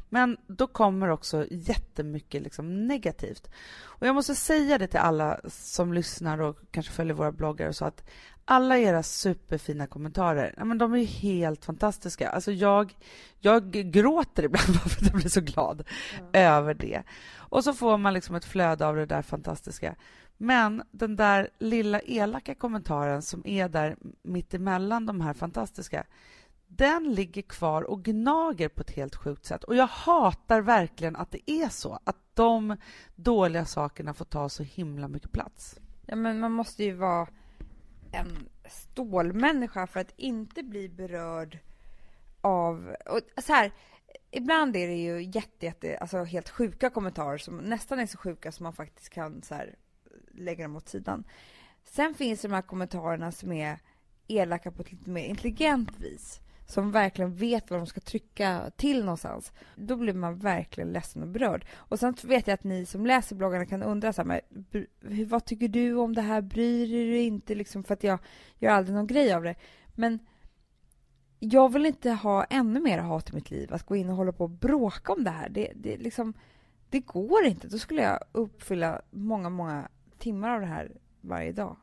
[0.08, 3.50] men då kommer också jättemycket liksom negativt.
[3.82, 7.76] Och jag måste säga det till alla som lyssnar och kanske följer våra bloggar och
[7.76, 8.04] så att
[8.44, 12.30] alla era superfina kommentarer, ja, men de är helt fantastiska.
[12.30, 12.96] Alltså jag,
[13.40, 15.84] jag gråter ibland för att jag blir så glad
[16.32, 17.02] över det.
[17.36, 19.94] Och så får man liksom ett flöde av det där fantastiska.
[20.42, 26.06] Men den där lilla elaka kommentaren som är där mittemellan de här fantastiska,
[26.66, 29.64] den ligger kvar och gnager på ett helt sjukt sätt.
[29.64, 32.76] Och jag hatar verkligen att det är så, att de
[33.16, 35.78] dåliga sakerna får ta så himla mycket plats.
[36.06, 37.28] Ja, men man måste ju vara
[38.12, 41.58] en stålmänniska för att inte bli berörd
[42.40, 42.96] av...
[43.06, 43.72] Och så här,
[44.30, 48.52] ibland är det ju jätte, jätte, alltså helt sjuka kommentarer som nästan är så sjuka
[48.52, 49.74] som man faktiskt kan så här,
[50.34, 51.24] lägga dem åt sidan.
[51.84, 53.78] Sen finns det de här kommentarerna som är
[54.28, 56.40] elaka på ett lite mer intelligent vis.
[56.66, 59.52] Som verkligen vet vad de ska trycka till någonstans.
[59.76, 61.64] Då blir man verkligen ledsen och berörd.
[61.74, 64.86] Och sen vet jag att ni som läser bloggarna kan undra så här, men,
[65.28, 66.40] vad tycker du om det här?
[66.40, 67.54] Bryr du dig inte?
[67.54, 68.18] Liksom, för att jag
[68.58, 69.54] gör aldrig någon grej av det.
[69.94, 70.18] Men
[71.38, 74.32] jag vill inte ha ännu mer hat i mitt liv, att gå in och hålla
[74.32, 75.48] på och bråka om det här.
[75.48, 76.34] Det, det, liksom,
[76.90, 77.68] det går inte.
[77.68, 79.88] Då skulle jag uppfylla många, många
[80.22, 81.76] timmar av det här varje dag.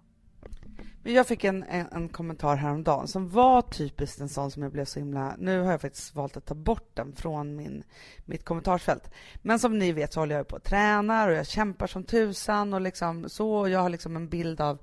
[1.03, 4.71] Men jag fick en, en, en kommentar häromdagen som var typiskt en sån som jag
[4.71, 5.35] blev så himla...
[5.37, 7.83] Nu har jag faktiskt valt att ta bort den från min,
[8.25, 9.11] mitt kommentarsfält.
[9.41, 12.73] Men som ni vet så håller jag på och tränar och jag kämpar som tusan
[12.73, 13.51] och liksom så.
[13.51, 14.79] Och jag har liksom en bild av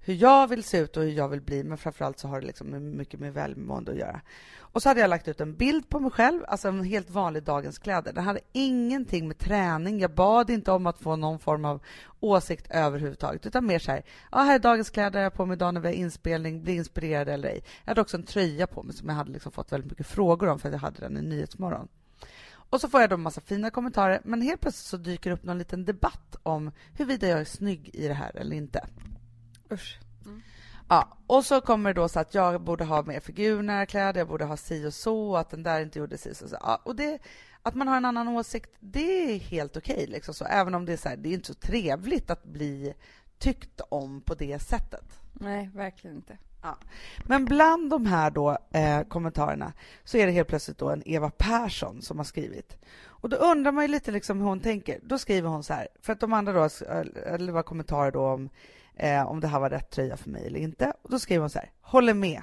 [0.00, 2.46] hur jag vill se ut och hur jag vill bli, men framförallt så har det
[2.46, 4.20] liksom mycket med välmående att göra.
[4.72, 7.42] Och så hade jag lagt ut en bild på mig själv, alltså en helt vanlig
[7.42, 8.12] dagens kläder.
[8.12, 11.82] Den hade ingenting med träning, jag bad inte om att få någon form av
[12.20, 15.54] åsikt överhuvudtaget, utan mer så här, ja, här är dagens kläder jag har på mig
[15.54, 17.62] idag när vi har inspelning, bli inspirerad eller ej.
[17.84, 20.48] Jag hade också en tröja på mig som jag hade liksom fått väldigt mycket frågor
[20.48, 21.88] om för att jag hade den i Nyhetsmorgon.
[22.52, 25.44] Och så får jag då en massa fina kommentarer, men helt plötsligt så dyker upp
[25.44, 28.86] någon liten debatt om huruvida jag är snygg i det här eller inte.
[29.72, 29.98] Usch.
[30.26, 30.42] Mm.
[30.88, 34.28] Ja, och så kommer det då så att jag borde ha mer figurnära kläder, jag
[34.28, 36.56] borde ha si och så, att den där inte gjorde si och så.
[36.60, 37.18] Ja, och det,
[37.62, 39.94] att man har en annan åsikt, det är helt okej.
[39.94, 40.44] Okay, liksom så.
[40.44, 42.94] Även om det är så här, det är inte så trevligt att bli
[43.38, 45.20] tyckt om på det sättet.
[45.32, 46.38] Nej, verkligen inte.
[46.62, 46.76] Ja.
[47.26, 49.72] Men bland de här då, eh, kommentarerna
[50.04, 52.76] så är det helt plötsligt då en Eva Persson som har skrivit.
[53.02, 55.00] Och då undrar man ju lite liksom hur hon tänker.
[55.02, 56.68] Då skriver hon så här, för att de andra då,
[57.26, 58.50] eller det var kommentarer då om
[59.00, 60.92] eh, om det här var rätt tröja för mig eller inte.
[61.02, 62.42] Och då skriver hon så här, håller med.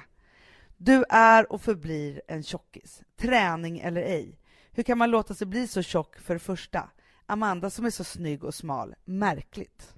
[0.76, 4.38] Du är och förblir en tjockis, träning eller ej.
[4.70, 6.90] Hur kan man låta sig bli så tjock för det första?
[7.26, 9.94] Amanda som är så snygg och smal, märkligt.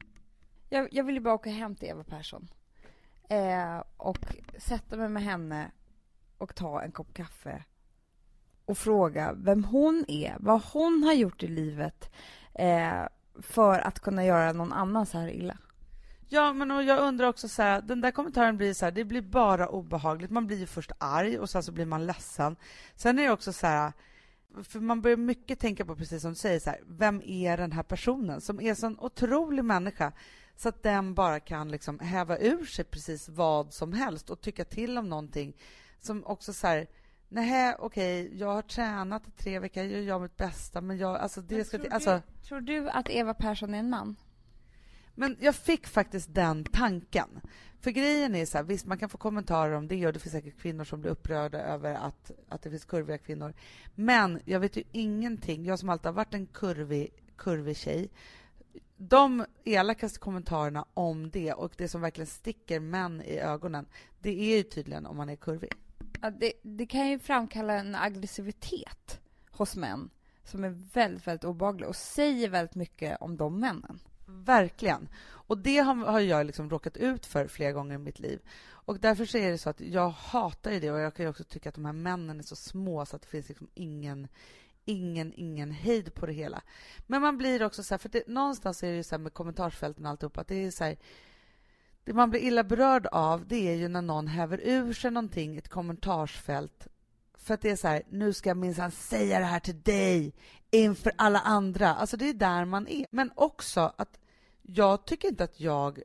[0.68, 2.48] Jag, jag vill ju bara åka hem till Eva Persson
[3.28, 4.18] eh, och
[4.58, 5.70] sätta mig med henne
[6.38, 7.64] och ta en kopp kaffe
[8.64, 12.10] och fråga vem hon är, vad hon har gjort i livet
[12.54, 13.02] eh,
[13.42, 15.56] för att kunna göra någon annan så här illa.
[16.32, 19.04] Ja, men och jag undrar också så här, den där kommentaren blir så här, det
[19.04, 20.30] blir bara obehagligt.
[20.30, 22.56] Man blir ju först arg och sen så blir man ledsen.
[22.94, 23.92] Sen är det också så här,
[24.62, 27.72] för man börjar mycket tänka på, precis som du säger, så här, vem är den
[27.72, 30.12] här personen som är så en otrolig människa
[30.56, 34.64] så att den bara kan liksom häva ur sig precis vad som helst och tycka
[34.64, 35.56] till om någonting
[36.00, 36.86] som också så här,
[37.28, 41.16] nej okej, okay, jag har tränat i tre veckor, jag gör mitt bästa, men jag,
[41.16, 41.78] alltså det men ska...
[41.78, 44.16] Tror, alltså, du, tror du att Eva Persson är en man?
[45.20, 47.40] Men jag fick faktiskt den tanken.
[47.80, 50.32] För grejen är så här, visst man kan få kommentarer om det och det finns
[50.32, 53.54] säkert kvinnor som blir upprörda över att, att det finns kurviga kvinnor.
[53.94, 58.10] Men jag vet ju ingenting, jag som alltid har varit en kurvig, kurvig tjej.
[58.96, 63.86] De elakaste kommentarerna om det och det som verkligen sticker män i ögonen,
[64.18, 65.72] det är ju tydligen om man är kurvig.
[66.20, 70.10] Ja, det, det kan ju framkalla en aggressivitet hos män
[70.44, 74.00] som är väldigt, väldigt obehaglig och säger väldigt mycket om de männen.
[74.30, 75.08] Verkligen.
[75.22, 78.40] Och det har, har jag liksom råkat ut för flera gånger i mitt liv.
[78.62, 81.68] Och därför så är det så att jag hatar det och jag kan också tycka
[81.68, 84.28] att de här männen är så små så att det finns liksom ingen
[84.84, 86.62] ingen, ingen hejd på det hela.
[87.06, 90.04] Men man blir också så här, för det, någonstans är det så här med kommentarsfälten
[90.04, 90.96] och alltihop, att det är så här,
[92.04, 95.54] det man blir illa berörd av, det är ju när någon häver ur sig någonting
[95.54, 96.88] i ett kommentarsfält
[97.42, 100.32] för att det är så här, nu ska jag minsann säga det här till dig
[100.70, 101.94] inför alla andra.
[101.94, 103.06] Alltså det är där man är.
[103.10, 104.18] Men också att
[104.62, 106.00] jag tycker inte att jag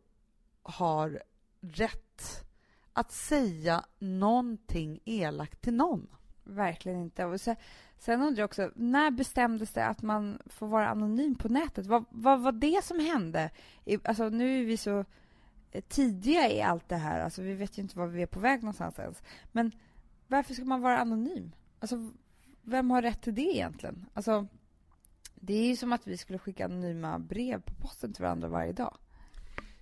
[0.63, 1.23] har
[1.61, 2.45] rätt
[2.93, 6.07] att säga någonting elakt till någon.
[6.43, 7.25] Verkligen inte.
[7.25, 7.55] Och sen,
[7.97, 11.85] sen undrar jag också, när bestämdes det att man får vara anonym på nätet?
[11.85, 13.49] Vad, vad var det som hände?
[14.03, 15.05] Alltså, nu är vi så
[15.71, 17.19] eh, tidiga i allt det här.
[17.19, 19.23] Alltså, vi vet ju inte var vi är på väg någonstans ens.
[19.51, 19.71] Men
[20.27, 21.51] varför ska man vara anonym?
[21.79, 22.11] Alltså,
[22.61, 24.05] vem har rätt till det egentligen?
[24.13, 24.47] Alltså,
[25.35, 28.73] det är ju som att vi skulle skicka anonyma brev på posten till varandra varje
[28.73, 28.97] dag.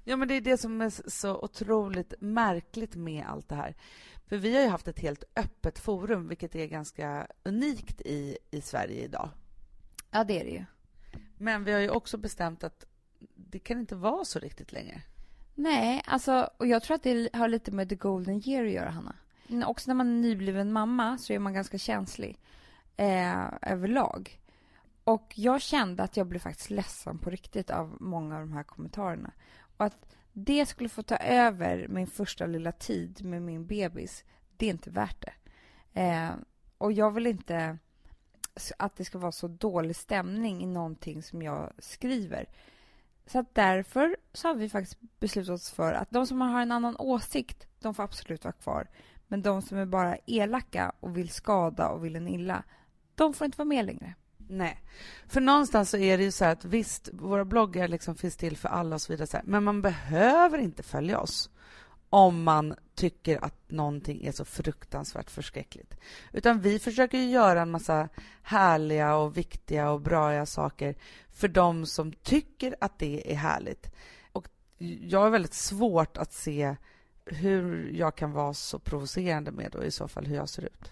[0.04, 3.76] Ja, men det är det som är så otroligt märkligt med allt det här.
[4.26, 8.62] För vi har ju haft ett helt öppet forum, vilket är ganska unikt i, i
[8.62, 9.30] Sverige idag.
[10.12, 10.66] Ja, det är det ju.
[11.38, 12.86] Men vi har ju också bestämt att
[13.36, 15.02] det kan inte vara så riktigt längre.
[15.56, 18.90] Nej, alltså, och jag tror att det har lite med the golden year att göra,
[18.90, 19.16] Hanna.
[19.66, 22.40] Också när man är nybliven mamma så är man ganska känslig
[22.98, 24.40] eh, överlag.
[25.04, 28.64] Och jag kände att jag blev faktiskt ledsen på riktigt av många av de här
[28.64, 29.32] kommentarerna.
[29.78, 34.24] Och att det skulle få ta över min första lilla tid med min bebis,
[34.58, 35.34] det är inte värt det.
[36.02, 36.32] Eh,
[36.78, 37.78] och jag vill inte
[38.78, 42.46] att det ska vara så dålig stämning i någonting som jag skriver.
[43.26, 46.72] Så att därför så har vi faktiskt beslutat oss för att de som har en
[46.72, 48.88] annan åsikt, de får absolut vara kvar.
[49.34, 52.64] Men de som är bara elaka och vill skada och vill en illa,
[53.16, 54.14] de får inte vara med längre.
[54.38, 54.82] Nej,
[55.28, 58.70] för någonstans så är det ju så att visst, våra bloggar liksom finns till för
[58.70, 61.50] alla och så vidare, så här, men man behöver inte följa oss
[62.10, 65.96] om man tycker att någonting är så fruktansvärt förskräckligt.
[66.32, 68.10] Utan vi försöker göra en massa
[68.44, 70.96] härliga och viktiga och bra saker
[71.32, 73.92] för de som tycker att det är härligt.
[74.32, 74.48] Och
[75.02, 76.76] jag har väldigt svårt att se
[77.26, 80.92] hur jag kan vara så provocerande med då i så fall hur jag ser ut.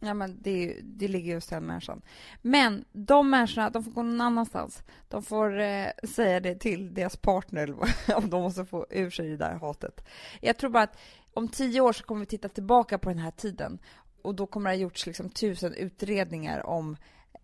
[0.00, 2.02] Ja, men det, det ligger just den människan.
[2.42, 4.82] Men de människorna, de får gå någon annanstans.
[5.08, 7.74] De får eh, säga det till deras partner
[8.16, 10.04] om de måste få ur sig det där hatet.
[10.40, 10.98] Jag tror bara att
[11.34, 13.78] om tio år så kommer vi titta tillbaka på den här tiden
[14.22, 16.96] och då kommer det ha gjorts liksom tusen utredningar om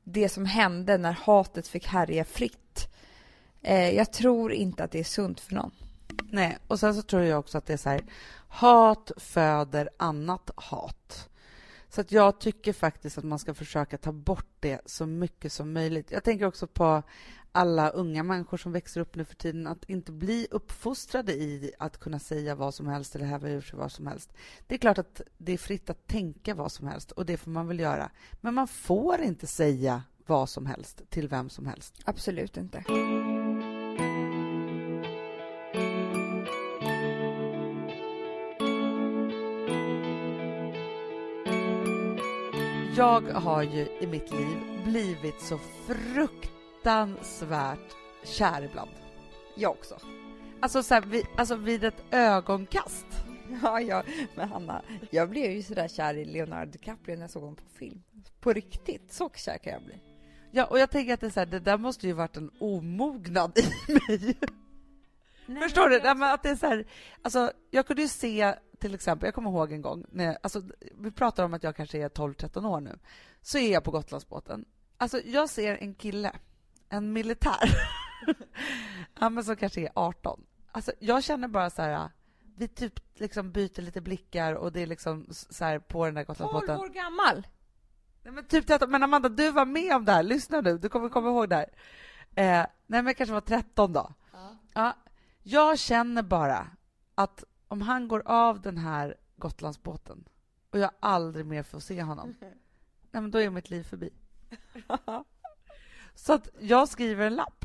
[0.05, 2.89] det som hände när hatet fick härja fritt.
[3.62, 5.70] Eh, jag tror inte att det är sunt för någon.
[6.30, 8.04] Nej, och sen så tror jag också att det är så här,
[8.48, 11.28] hat föder annat hat.
[11.88, 15.72] Så att jag tycker faktiskt att man ska försöka ta bort det så mycket som
[15.72, 16.10] möjligt.
[16.10, 17.02] Jag tänker också på
[17.52, 22.00] alla unga människor som växer upp nu för tiden, att inte bli uppfostrade i att
[22.00, 24.32] kunna säga vad som helst eller häva ur sig vad som helst.
[24.66, 27.50] Det är klart att det är fritt att tänka vad som helst och det får
[27.50, 28.10] man väl göra.
[28.40, 31.94] Men man får inte säga vad som helst till vem som helst.
[32.04, 32.84] Absolut inte.
[43.03, 48.90] Jag har ju i mitt liv blivit så fruktansvärt kär ibland.
[49.57, 49.98] Jag också.
[50.61, 53.07] Alltså, så här, vid, alltså vid ett ögonkast.
[53.62, 54.03] Ja, ja,
[54.34, 57.68] men Hanna, jag blev ju sådär kär i Leonardo DiCaprio när jag såg honom på
[57.78, 58.03] film.
[58.40, 60.00] På riktigt, så kär kan jag bli.
[60.50, 62.50] Ja, och jag tänker att det, är så här, det där måste ju varit en
[62.61, 64.36] omognad i mig.
[65.46, 66.00] Nej, Förstår du?
[66.03, 66.84] Nej, men att det är så här,
[67.22, 70.62] alltså, jag kunde ju se till exempel, jag kommer ihåg en gång, när, alltså,
[70.99, 72.99] vi pratar om att jag kanske är 12-13 år nu,
[73.43, 74.64] så är jag på Gotlandsbåten.
[74.97, 76.33] Alltså, jag ser en kille,
[76.89, 77.70] en militär,
[79.20, 80.45] ja, men som kanske är 18.
[80.72, 82.11] Alltså, jag känner bara så här,
[82.57, 86.24] vi typ liksom byter lite blickar och det är liksom så här på den där
[86.24, 86.78] Gotlandsbåten.
[86.78, 87.47] 12 år gammal?
[88.22, 88.91] Nej, men typ 13.
[88.91, 90.22] Men Amanda, du var med om det här.
[90.22, 91.68] Lyssna nu, du kommer komma ihåg det här.
[92.35, 94.12] Eh, nej, men kanske var 13 då.
[94.33, 94.57] Ja.
[94.74, 94.97] ja.
[95.43, 96.66] Jag känner bara
[97.14, 100.25] att om han går av den här Gotlandsbåten
[100.70, 102.35] och jag aldrig mer får se honom,
[103.11, 104.11] nej, men då är mitt liv förbi.
[106.14, 107.64] Så att jag skriver en lapp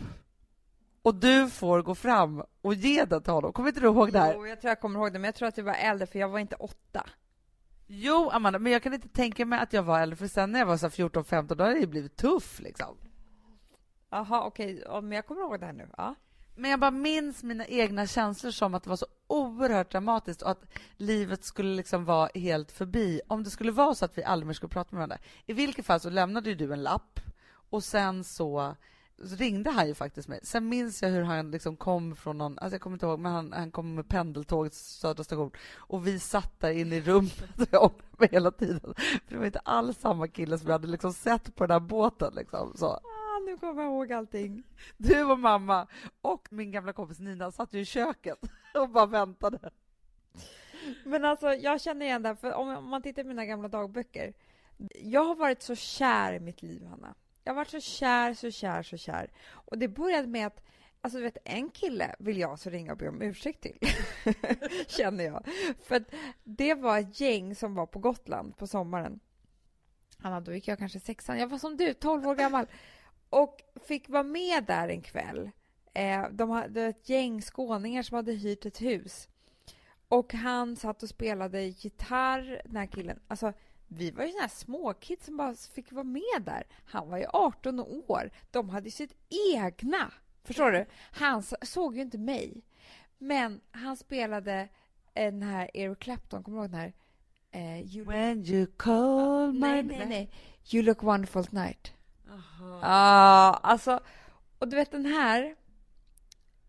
[1.01, 3.53] och du får gå fram och ge den till honom.
[3.53, 4.33] Kommer inte du ihåg det här?
[4.33, 6.19] Jo, jag tror jag kommer ihåg det, men jag tror att du var äldre, för
[6.19, 7.09] jag var inte åtta.
[7.87, 10.59] Jo, Amanda, men jag kan inte tänka mig att jag var äldre, för sen när
[10.59, 12.97] jag var 14-15, då hade det blivit tuff liksom.
[14.09, 15.01] Jaha, okej, okay.
[15.01, 15.89] men jag kommer ihåg det här nu.
[15.97, 16.15] Ja.
[16.59, 20.51] Men jag bara minns mina egna känslor som att det var så oerhört dramatiskt och
[20.51, 20.65] att
[20.97, 24.53] livet skulle liksom vara helt förbi om det skulle vara så att vi aldrig mer
[24.53, 25.17] skulle prata med varandra.
[25.45, 27.19] I vilket fall så lämnade du en lapp
[27.69, 28.75] och sen så,
[29.23, 30.39] så ringde han ju faktiskt mig.
[30.43, 33.31] Sen minns jag hur han liksom kom från någon, alltså jag kommer inte ihåg, men
[33.31, 37.59] han, han kom med pendeltåget till Södra station och vi satt där inne i rummet
[37.59, 38.93] och jag ångrade mig hela tiden.
[39.25, 41.87] För det var inte alls samma kille som jag hade liksom sett på den här
[41.87, 42.73] båten liksom.
[42.75, 42.99] Så
[43.47, 44.63] nu kommer jag ihåg allting.
[44.97, 45.87] Du och mamma
[46.21, 48.39] och min gamla kompis Nina satt ju i köket
[48.73, 49.69] och bara väntade.
[51.05, 54.33] Men alltså, jag känner igen det här, för om man tittar på mina gamla dagböcker.
[55.01, 57.15] Jag har varit så kär i mitt liv, Hanna.
[57.43, 59.31] Jag har varit så kär, så kär, så kär.
[59.49, 60.63] Och det började med att
[61.01, 63.79] Alltså, du vet, en kille vill jag så ringa och be om ursäkt till,
[64.87, 65.47] känner jag.
[65.83, 69.19] För att det var ett gäng som var på Gotland på sommaren.
[70.17, 71.39] Hanna, då gick jag kanske sexan.
[71.39, 72.65] Jag var som du, 12 år gammal
[73.29, 75.51] och fick vara med där en kväll.
[75.93, 79.29] Eh, de hade ett gäng skåningar som hade hyrt ett hus.
[80.07, 83.19] Och han satt och spelade gitarr, den här killen.
[83.27, 83.53] Alltså,
[83.87, 86.63] vi var ju såna här småkids som bara fick vara med där.
[86.85, 88.31] Han var ju 18 år.
[88.51, 89.13] De hade sitt
[89.55, 90.11] egna.
[90.43, 90.85] Förstår du?
[91.11, 92.63] Han såg ju inte mig.
[93.17, 94.69] Men han spelade
[95.13, 96.93] den här Eric Clapton, kommer du ihåg den här?
[97.51, 100.31] Eh, you When you call my nej, nej, nej.
[100.73, 101.93] You look wonderful tonight.
[102.27, 103.99] Ja, ah, alltså,
[104.59, 105.55] och du vet den här.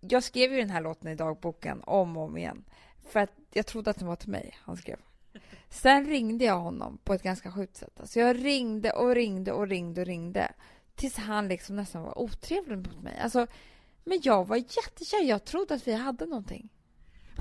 [0.01, 2.65] Jag skrev ju den här låten i dagboken om och om igen
[3.09, 4.59] för att jag trodde att den var till mig.
[4.63, 4.97] Han skrev.
[5.71, 8.01] Sen ringde jag honom på ett ganska sjukt sätt.
[8.01, 10.53] Alltså jag ringde och ringde och ringde och ringde
[10.95, 13.19] tills han liksom nästan var otrevlig mot mig.
[13.23, 13.47] Alltså,
[14.05, 15.23] men jag var jättekär.
[15.23, 16.69] Jag trodde att vi hade någonting.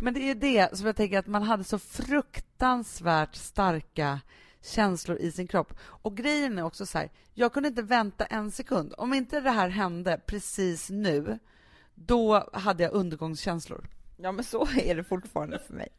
[0.01, 4.19] Men det är det som jag tänker att man hade så fruktansvärt starka
[4.61, 5.73] känslor i sin kropp.
[5.79, 8.93] Och grejen är också så här, jag kunde inte vänta en sekund.
[8.97, 11.39] Om inte det här hände precis nu,
[11.95, 13.87] då hade jag undergångskänslor.
[14.17, 15.89] Ja, men så är det fortfarande för mig.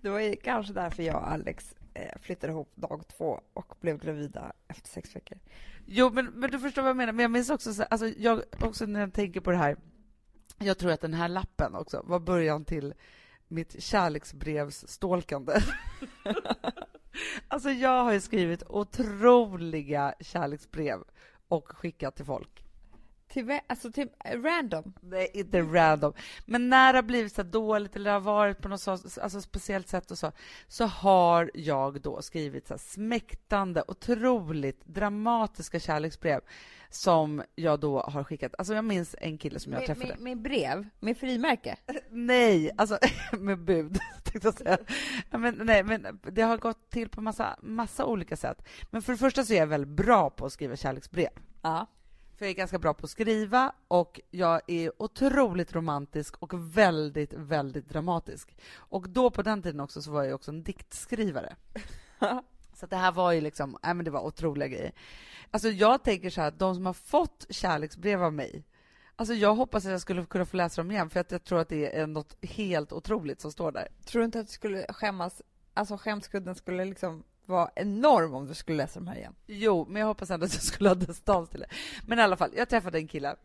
[0.00, 4.52] Det var kanske därför jag och Alex eh, flyttade ihop dag två och blev gravida
[4.68, 5.38] efter sex veckor.
[5.86, 7.12] Jo, men, men du förstår vad jag menar.
[7.12, 9.76] Men jag minns också, så, alltså, jag, också när jag tänker på det här,
[10.58, 12.94] jag tror att den här lappen också var början till
[13.48, 15.60] mitt kärleksbrevsstolkande.
[17.48, 20.98] alltså jag har ju skrivit otroliga kärleksbrev
[21.48, 22.65] och skickat till folk.
[23.36, 24.92] Till, alltså till random.
[25.00, 26.12] Nej, inte random.
[26.46, 29.88] Men när det har blivit så dåligt eller har varit på något så, alltså speciellt
[29.88, 30.32] sätt och så,
[30.68, 36.40] så har jag då skrivit så smäktande, otroligt dramatiska kärleksbrev
[36.90, 38.54] som jag då har skickat.
[38.58, 40.08] Alltså jag minns en kille som jag Med, träffade.
[40.08, 40.88] med, med brev?
[41.00, 41.76] Med frimärke?
[42.10, 42.98] Nej, alltså
[43.32, 44.78] med bud, tänkte jag säga.
[45.30, 48.68] Men, nej, men det har gått till på massa, massa olika sätt.
[48.90, 51.30] Men för det första så är jag väldigt bra på att skriva kärleksbrev.
[51.62, 51.86] Ja.
[52.36, 57.32] För jag är ganska bra på att skriva och jag är otroligt romantisk och väldigt,
[57.32, 58.56] väldigt dramatisk.
[58.74, 61.56] Och då på den tiden också så var jag också en diktskrivare.
[62.74, 64.92] Så det här var ju liksom, nej men det var otroliga grejer.
[65.50, 68.64] Alltså jag tänker så här, att de som har fått kärleksbrev av mig,
[69.16, 71.58] alltså jag hoppas att jag skulle kunna få läsa dem igen, för att jag tror
[71.58, 73.88] att det är något helt otroligt som står där.
[74.04, 75.42] Tror du inte att du skulle skämmas,
[75.74, 79.34] alltså skämskudden skulle liksom vara enorm om du skulle läsa de här igen?
[79.46, 81.66] Jo, men jag hoppas ändå att jag skulle ha distans till det.
[82.06, 83.36] Men i alla fall, jag träffade en kille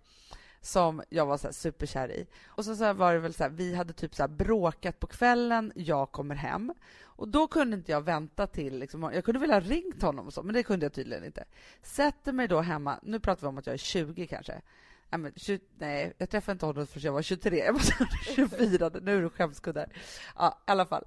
[0.61, 2.27] som jag var så här superkär i.
[2.45, 4.99] Och så, så här var det väl så här, vi hade typ så här bråkat
[4.99, 6.73] på kvällen, jag kommer hem.
[7.01, 10.33] Och då kunde inte jag vänta till, liksom, jag kunde väl ha ringt honom och
[10.33, 11.43] så, men det kunde jag tydligen inte.
[11.81, 14.61] Sätter mig då hemma, nu pratar vi om att jag är 20 kanske.
[15.09, 17.81] Nej, men, 20, nej jag träffade inte honom förrän jag var 23, jag var
[18.35, 19.89] 24, nu är det skämskuddar.
[20.35, 21.03] Ja, i alla fall.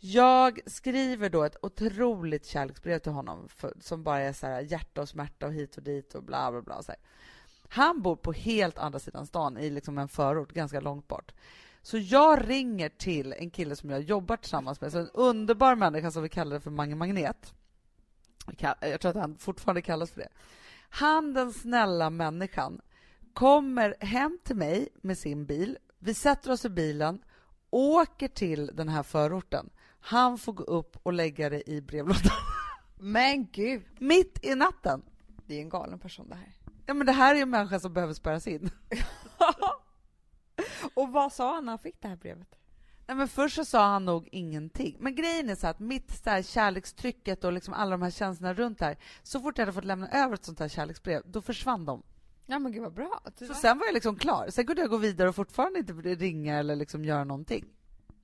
[0.00, 5.00] Jag skriver då ett otroligt kärleksbrev till honom för, som bara är så här hjärta
[5.00, 6.82] och smärta och hit och dit och bla bla bla.
[6.82, 7.00] Så här.
[7.68, 11.32] Han bor på helt andra sidan stan i liksom en förort, ganska långt bort.
[11.82, 16.10] Så jag ringer till en kille som jag jobbar tillsammans med, så en underbar människa
[16.10, 17.54] som vi kallar för Mange Magnet.
[18.80, 20.28] Jag tror att han fortfarande kallas för det.
[20.88, 22.80] Han, den snälla människan,
[23.32, 25.78] kommer hem till mig med sin bil.
[25.98, 27.22] Vi sätter oss i bilen,
[27.70, 29.70] åker till den här förorten.
[30.00, 32.32] Han får gå upp och lägga det i brevlådan.
[33.00, 35.02] Men gud, Mitt i natten.
[35.46, 36.54] det är en galen person det här.
[36.86, 38.70] Ja, men det här är ju en människa som behöver spärras in.
[40.94, 42.48] Och vad sa han när han fick det här brevet?
[43.06, 44.96] Nej, men först så sa han nog ingenting.
[45.00, 48.54] Men grejen är så att mitt så här kärlekstrycket och liksom alla de här känslorna
[48.54, 51.84] runt här, så fort jag hade fått lämna över ett sånt här kärleksbrev, då försvann
[51.84, 52.02] de.
[52.46, 53.20] Ja men gud vad bra.
[53.38, 54.46] Så sen var jag liksom klar.
[54.50, 57.64] Sen kunde jag gå vidare och fortfarande inte ringa eller liksom göra någonting.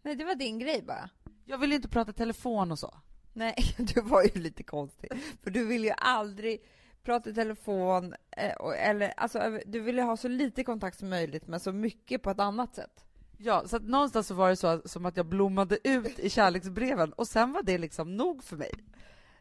[0.03, 1.11] Nej det var din grej bara.
[1.45, 2.95] Jag vill inte prata telefon och så.
[3.33, 5.11] Nej, du var ju lite konstig.
[5.43, 6.65] För du vill ju aldrig
[7.03, 11.61] prata i telefon, eh, eller alltså du ville ha så lite kontakt som möjligt men
[11.61, 13.05] så mycket på ett annat sätt.
[13.39, 17.13] Ja, så att någonstans så var det så som att jag blommade ut i kärleksbreven
[17.13, 18.71] och sen var det liksom nog för mig.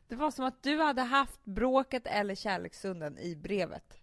[0.07, 4.02] Det var som att du hade haft bråket eller kärleksstunden i brevet.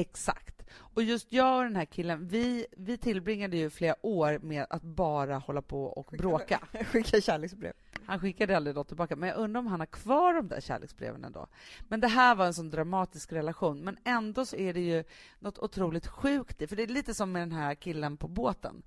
[0.00, 0.62] Exakt.
[0.76, 4.82] Och just jag och den här killen, vi, vi tillbringade ju flera år med att
[4.82, 6.60] bara hålla på och bråka.
[6.84, 7.72] Skicka kärleksbrev.
[8.06, 11.24] Han skickade aldrig något tillbaka, men jag undrar om han har kvar de där kärleksbreven
[11.24, 11.46] ändå.
[11.88, 15.04] Men det här var en sån dramatisk relation, men ändå så är det ju
[15.38, 18.82] något otroligt sjukt i, för det är lite som med den här killen på båten.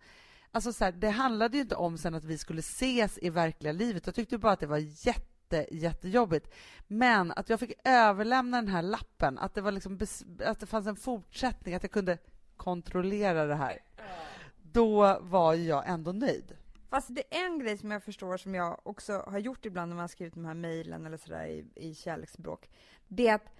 [0.51, 3.73] Alltså så här, det handlade ju inte om sen att vi skulle ses i verkliga
[3.73, 4.05] livet.
[4.05, 5.30] Jag tyckte bara att det var jätte,
[5.71, 6.53] jättejobbigt.
[6.87, 9.99] Men att jag fick överlämna den här lappen, att det, var liksom
[10.45, 12.17] att det fanns en fortsättning, att jag kunde
[12.57, 13.79] kontrollera det här.
[14.61, 16.57] Då var jag ändå nöjd.
[16.89, 19.95] Fast det är en grej som jag förstår som jag också har gjort ibland när
[19.95, 22.69] man har skrivit de här mejlen eller sådär i, i kärleksbråk.
[23.07, 23.53] Det är att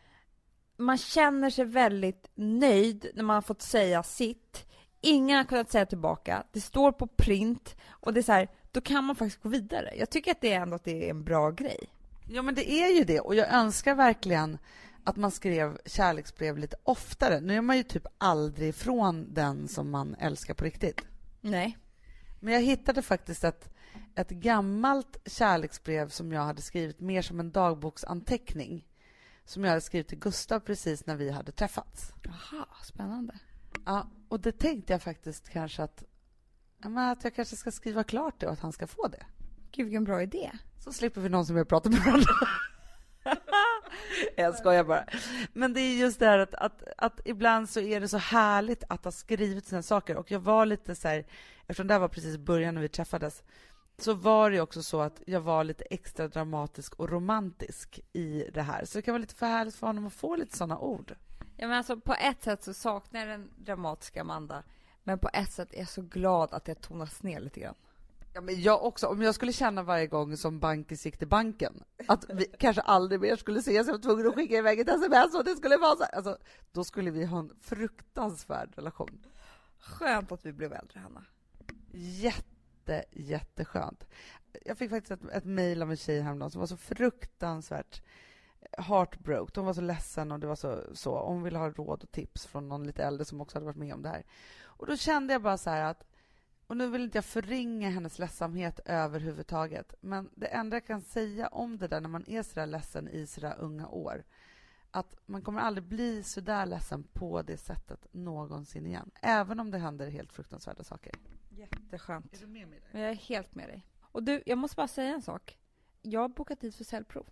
[0.78, 4.68] man känner sig väldigt nöjd när man har fått säga sitt.
[5.02, 6.44] Ingen har kunnat säga tillbaka.
[6.52, 9.94] Det står på print och det är så här, då kan man faktiskt gå vidare.
[9.98, 11.90] Jag tycker att det är ändå att det är en bra grej.
[12.28, 13.20] Ja, men det är ju det.
[13.20, 14.58] Och jag önskar verkligen
[15.04, 17.40] att man skrev kärleksbrev lite oftare.
[17.40, 21.02] Nu är man ju typ aldrig ifrån den som man älskar på riktigt.
[21.42, 21.78] Nej.
[22.40, 23.70] Men jag hittade faktiskt ett,
[24.16, 28.86] ett gammalt kärleksbrev som jag hade skrivit mer som en dagboksanteckning
[29.46, 32.14] som jag hade skrivit till Gustav precis när vi hade träffats.
[32.24, 33.40] Jaha, spännande.
[33.86, 36.04] Ja, och det tänkte jag faktiskt kanske att,
[36.90, 39.26] men att jag kanske ska skriva klart det och att han ska få det.
[39.72, 40.52] Gud, vilken bra idé.
[40.80, 42.34] Så slipper vi någon som vill prata med varandra.
[44.36, 45.06] jag skojar bara.
[45.54, 48.84] Men det är just det här att, att, att ibland så är det så härligt
[48.90, 50.18] att ha skrivit sina saker.
[50.18, 51.26] Och jag var lite så här,
[51.62, 53.44] eftersom det här var precis början när vi träffades,
[53.98, 58.62] så var det också så att jag var lite extra dramatisk och romantisk i det
[58.62, 58.86] här.
[58.86, 61.16] Så det kan vara lite för härligt för honom att få lite sådana ord.
[61.58, 64.64] Ja, men alltså, på ett sätt så saknar jag den dramatiska Amanda,
[65.04, 67.76] men på ett sätt är jag så glad att det tonas ner lite grann.
[68.34, 69.08] Ja, men jag också.
[69.08, 73.22] Om jag skulle känna varje gång som Bankis gick till banken att vi kanske aldrig
[73.22, 75.96] mer skulle ses, jag var tvungen att skicka iväg ett sms och det skulle vara
[75.96, 76.04] så.
[76.04, 76.38] Alltså,
[76.72, 79.26] då skulle vi ha en fruktansvärd relation.
[79.80, 81.26] Skönt att vi blev äldre, Hanna.
[81.94, 84.08] jätte, jätteskönt.
[84.66, 88.02] Jag fick faktiskt ett, ett mejl av en tjej häromdagen som var så fruktansvärt
[88.78, 89.60] heartbroke.
[89.60, 91.26] Hon var så ledsen och det var så, så.
[91.26, 93.94] Hon ville ha råd och tips från någon lite äldre som också hade varit med
[93.94, 94.24] om det här.
[94.82, 96.04] Och då kände jag bara så här att,
[96.68, 101.48] och nu vill inte jag förringa hennes ledsamhet överhuvudtaget, men det enda jag kan säga
[101.48, 104.24] om det där när man är så där ledsen i så där unga år,
[104.92, 109.12] att man kommer aldrig bli så där ledsen på det sättet någonsin igen.
[109.22, 111.14] Även om det händer helt fruktansvärda saker.
[111.50, 112.34] Jätteskönt.
[112.34, 112.90] Är du med mig där?
[112.92, 113.88] Men jag är helt med dig.
[114.02, 115.58] Och du, jag måste bara säga en sak.
[116.02, 117.26] Jag har bokat tid för cellprov.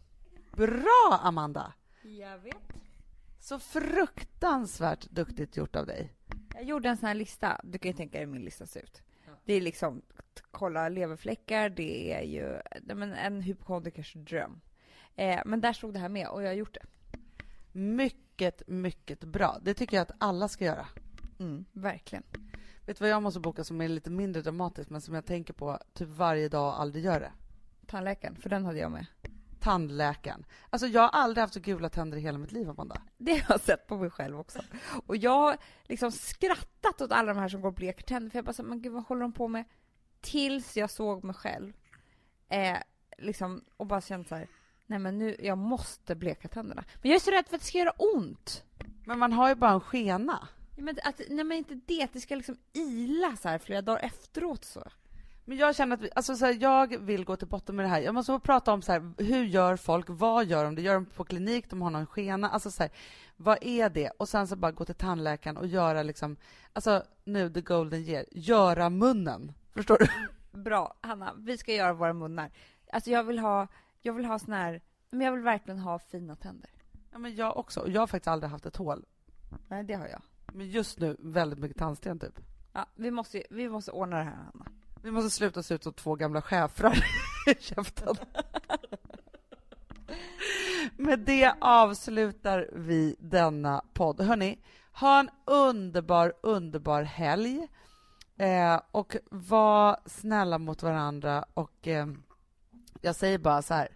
[0.56, 1.74] Bra, Amanda!
[2.02, 2.74] Jag vet.
[3.40, 6.16] Så fruktansvärt duktigt gjort av dig.
[6.60, 7.62] Jag gjorde en sån här lista.
[7.64, 9.02] Du kan ju tänka dig hur min lista ser ut.
[9.26, 9.32] Ja.
[9.46, 10.02] Det är liksom
[10.52, 12.60] kolla leverfläckar, det är ju
[12.96, 14.62] men en hypokondrikers dröm.
[15.16, 16.86] Eh, men där stod det här med och jag har gjort det.
[17.72, 19.58] Mycket, mycket bra.
[19.62, 20.88] Det tycker jag att alla ska göra.
[21.40, 22.24] Mm, verkligen.
[22.86, 25.54] Vet du vad jag måste boka som är lite mindre dramatiskt men som jag tänker
[25.54, 27.32] på typ varje dag och aldrig gör det?
[27.88, 29.06] Tandläkaren, för den hade jag med.
[29.60, 30.46] Tandläkaren.
[30.70, 33.02] Alltså jag har aldrig haft så gula tänder i hela mitt liv, Amanda.
[33.18, 34.60] Det har jag sett på mig själv också.
[35.06, 38.38] Och jag har liksom skrattat åt alla de här som går och bleker tänder, för
[38.38, 39.66] jag bara så, men gud vad håller de på med?
[40.22, 41.74] Tills jag såg mig själv.
[42.50, 42.78] Eh,
[43.18, 44.48] liksom, och bara känt så här,
[44.86, 46.84] nej men nu, jag måste bleka tänderna.
[47.02, 48.64] Men jag är så rädd för att det ska göra ont.
[49.06, 50.48] Men man har ju bara en skena.
[50.76, 54.00] Ja, men att, nej men inte det, det ska liksom ila så här flera dagar
[54.00, 54.84] efteråt så.
[55.50, 57.90] Men jag känner att vi, alltså så här, jag vill gå till botten med det
[57.90, 58.02] här.
[58.02, 60.76] Jag måste få prata om så här, hur gör folk, vad gör de?
[60.76, 62.50] Det gör de på klinik, de har någon skena.
[62.50, 62.92] Alltså så här,
[63.38, 64.10] vad är det?
[64.10, 66.38] Och sen så bara gå till tandläkaren och göra liksom,
[66.74, 69.54] alltså nu the golden year, göra munnen.
[69.74, 70.08] Förstår du?
[70.60, 72.52] Bra, Hanna, vi ska göra våra munnar.
[72.92, 73.68] Alltså jag vill ha,
[74.02, 76.70] jag vill ha sån här, men jag vill verkligen ha fina tänder.
[77.12, 77.80] Ja, men jag också.
[77.80, 79.06] Och Jag har faktiskt aldrig haft ett hål.
[79.68, 80.22] Nej, det har jag.
[80.54, 82.40] Men just nu väldigt mycket tandsten typ.
[82.74, 84.66] Ja, vi måste, vi måste ordna det här, Hanna.
[85.02, 86.98] Vi måste sluta se ut som två gamla schäfrar
[87.48, 88.16] i käften.
[90.98, 94.22] Med det avslutar vi denna podd.
[94.22, 94.60] Hörni,
[94.92, 97.68] ha en underbar, underbar helg.
[98.38, 101.46] Eh, och var snälla mot varandra.
[101.54, 102.08] Och eh,
[103.02, 103.90] jag säger bara så här,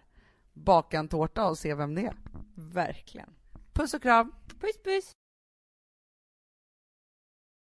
[0.52, 2.16] baka en tårta och se vem det är.
[2.54, 3.34] Verkligen.
[3.72, 4.32] Puss och kram!
[4.60, 5.12] Puss, puss!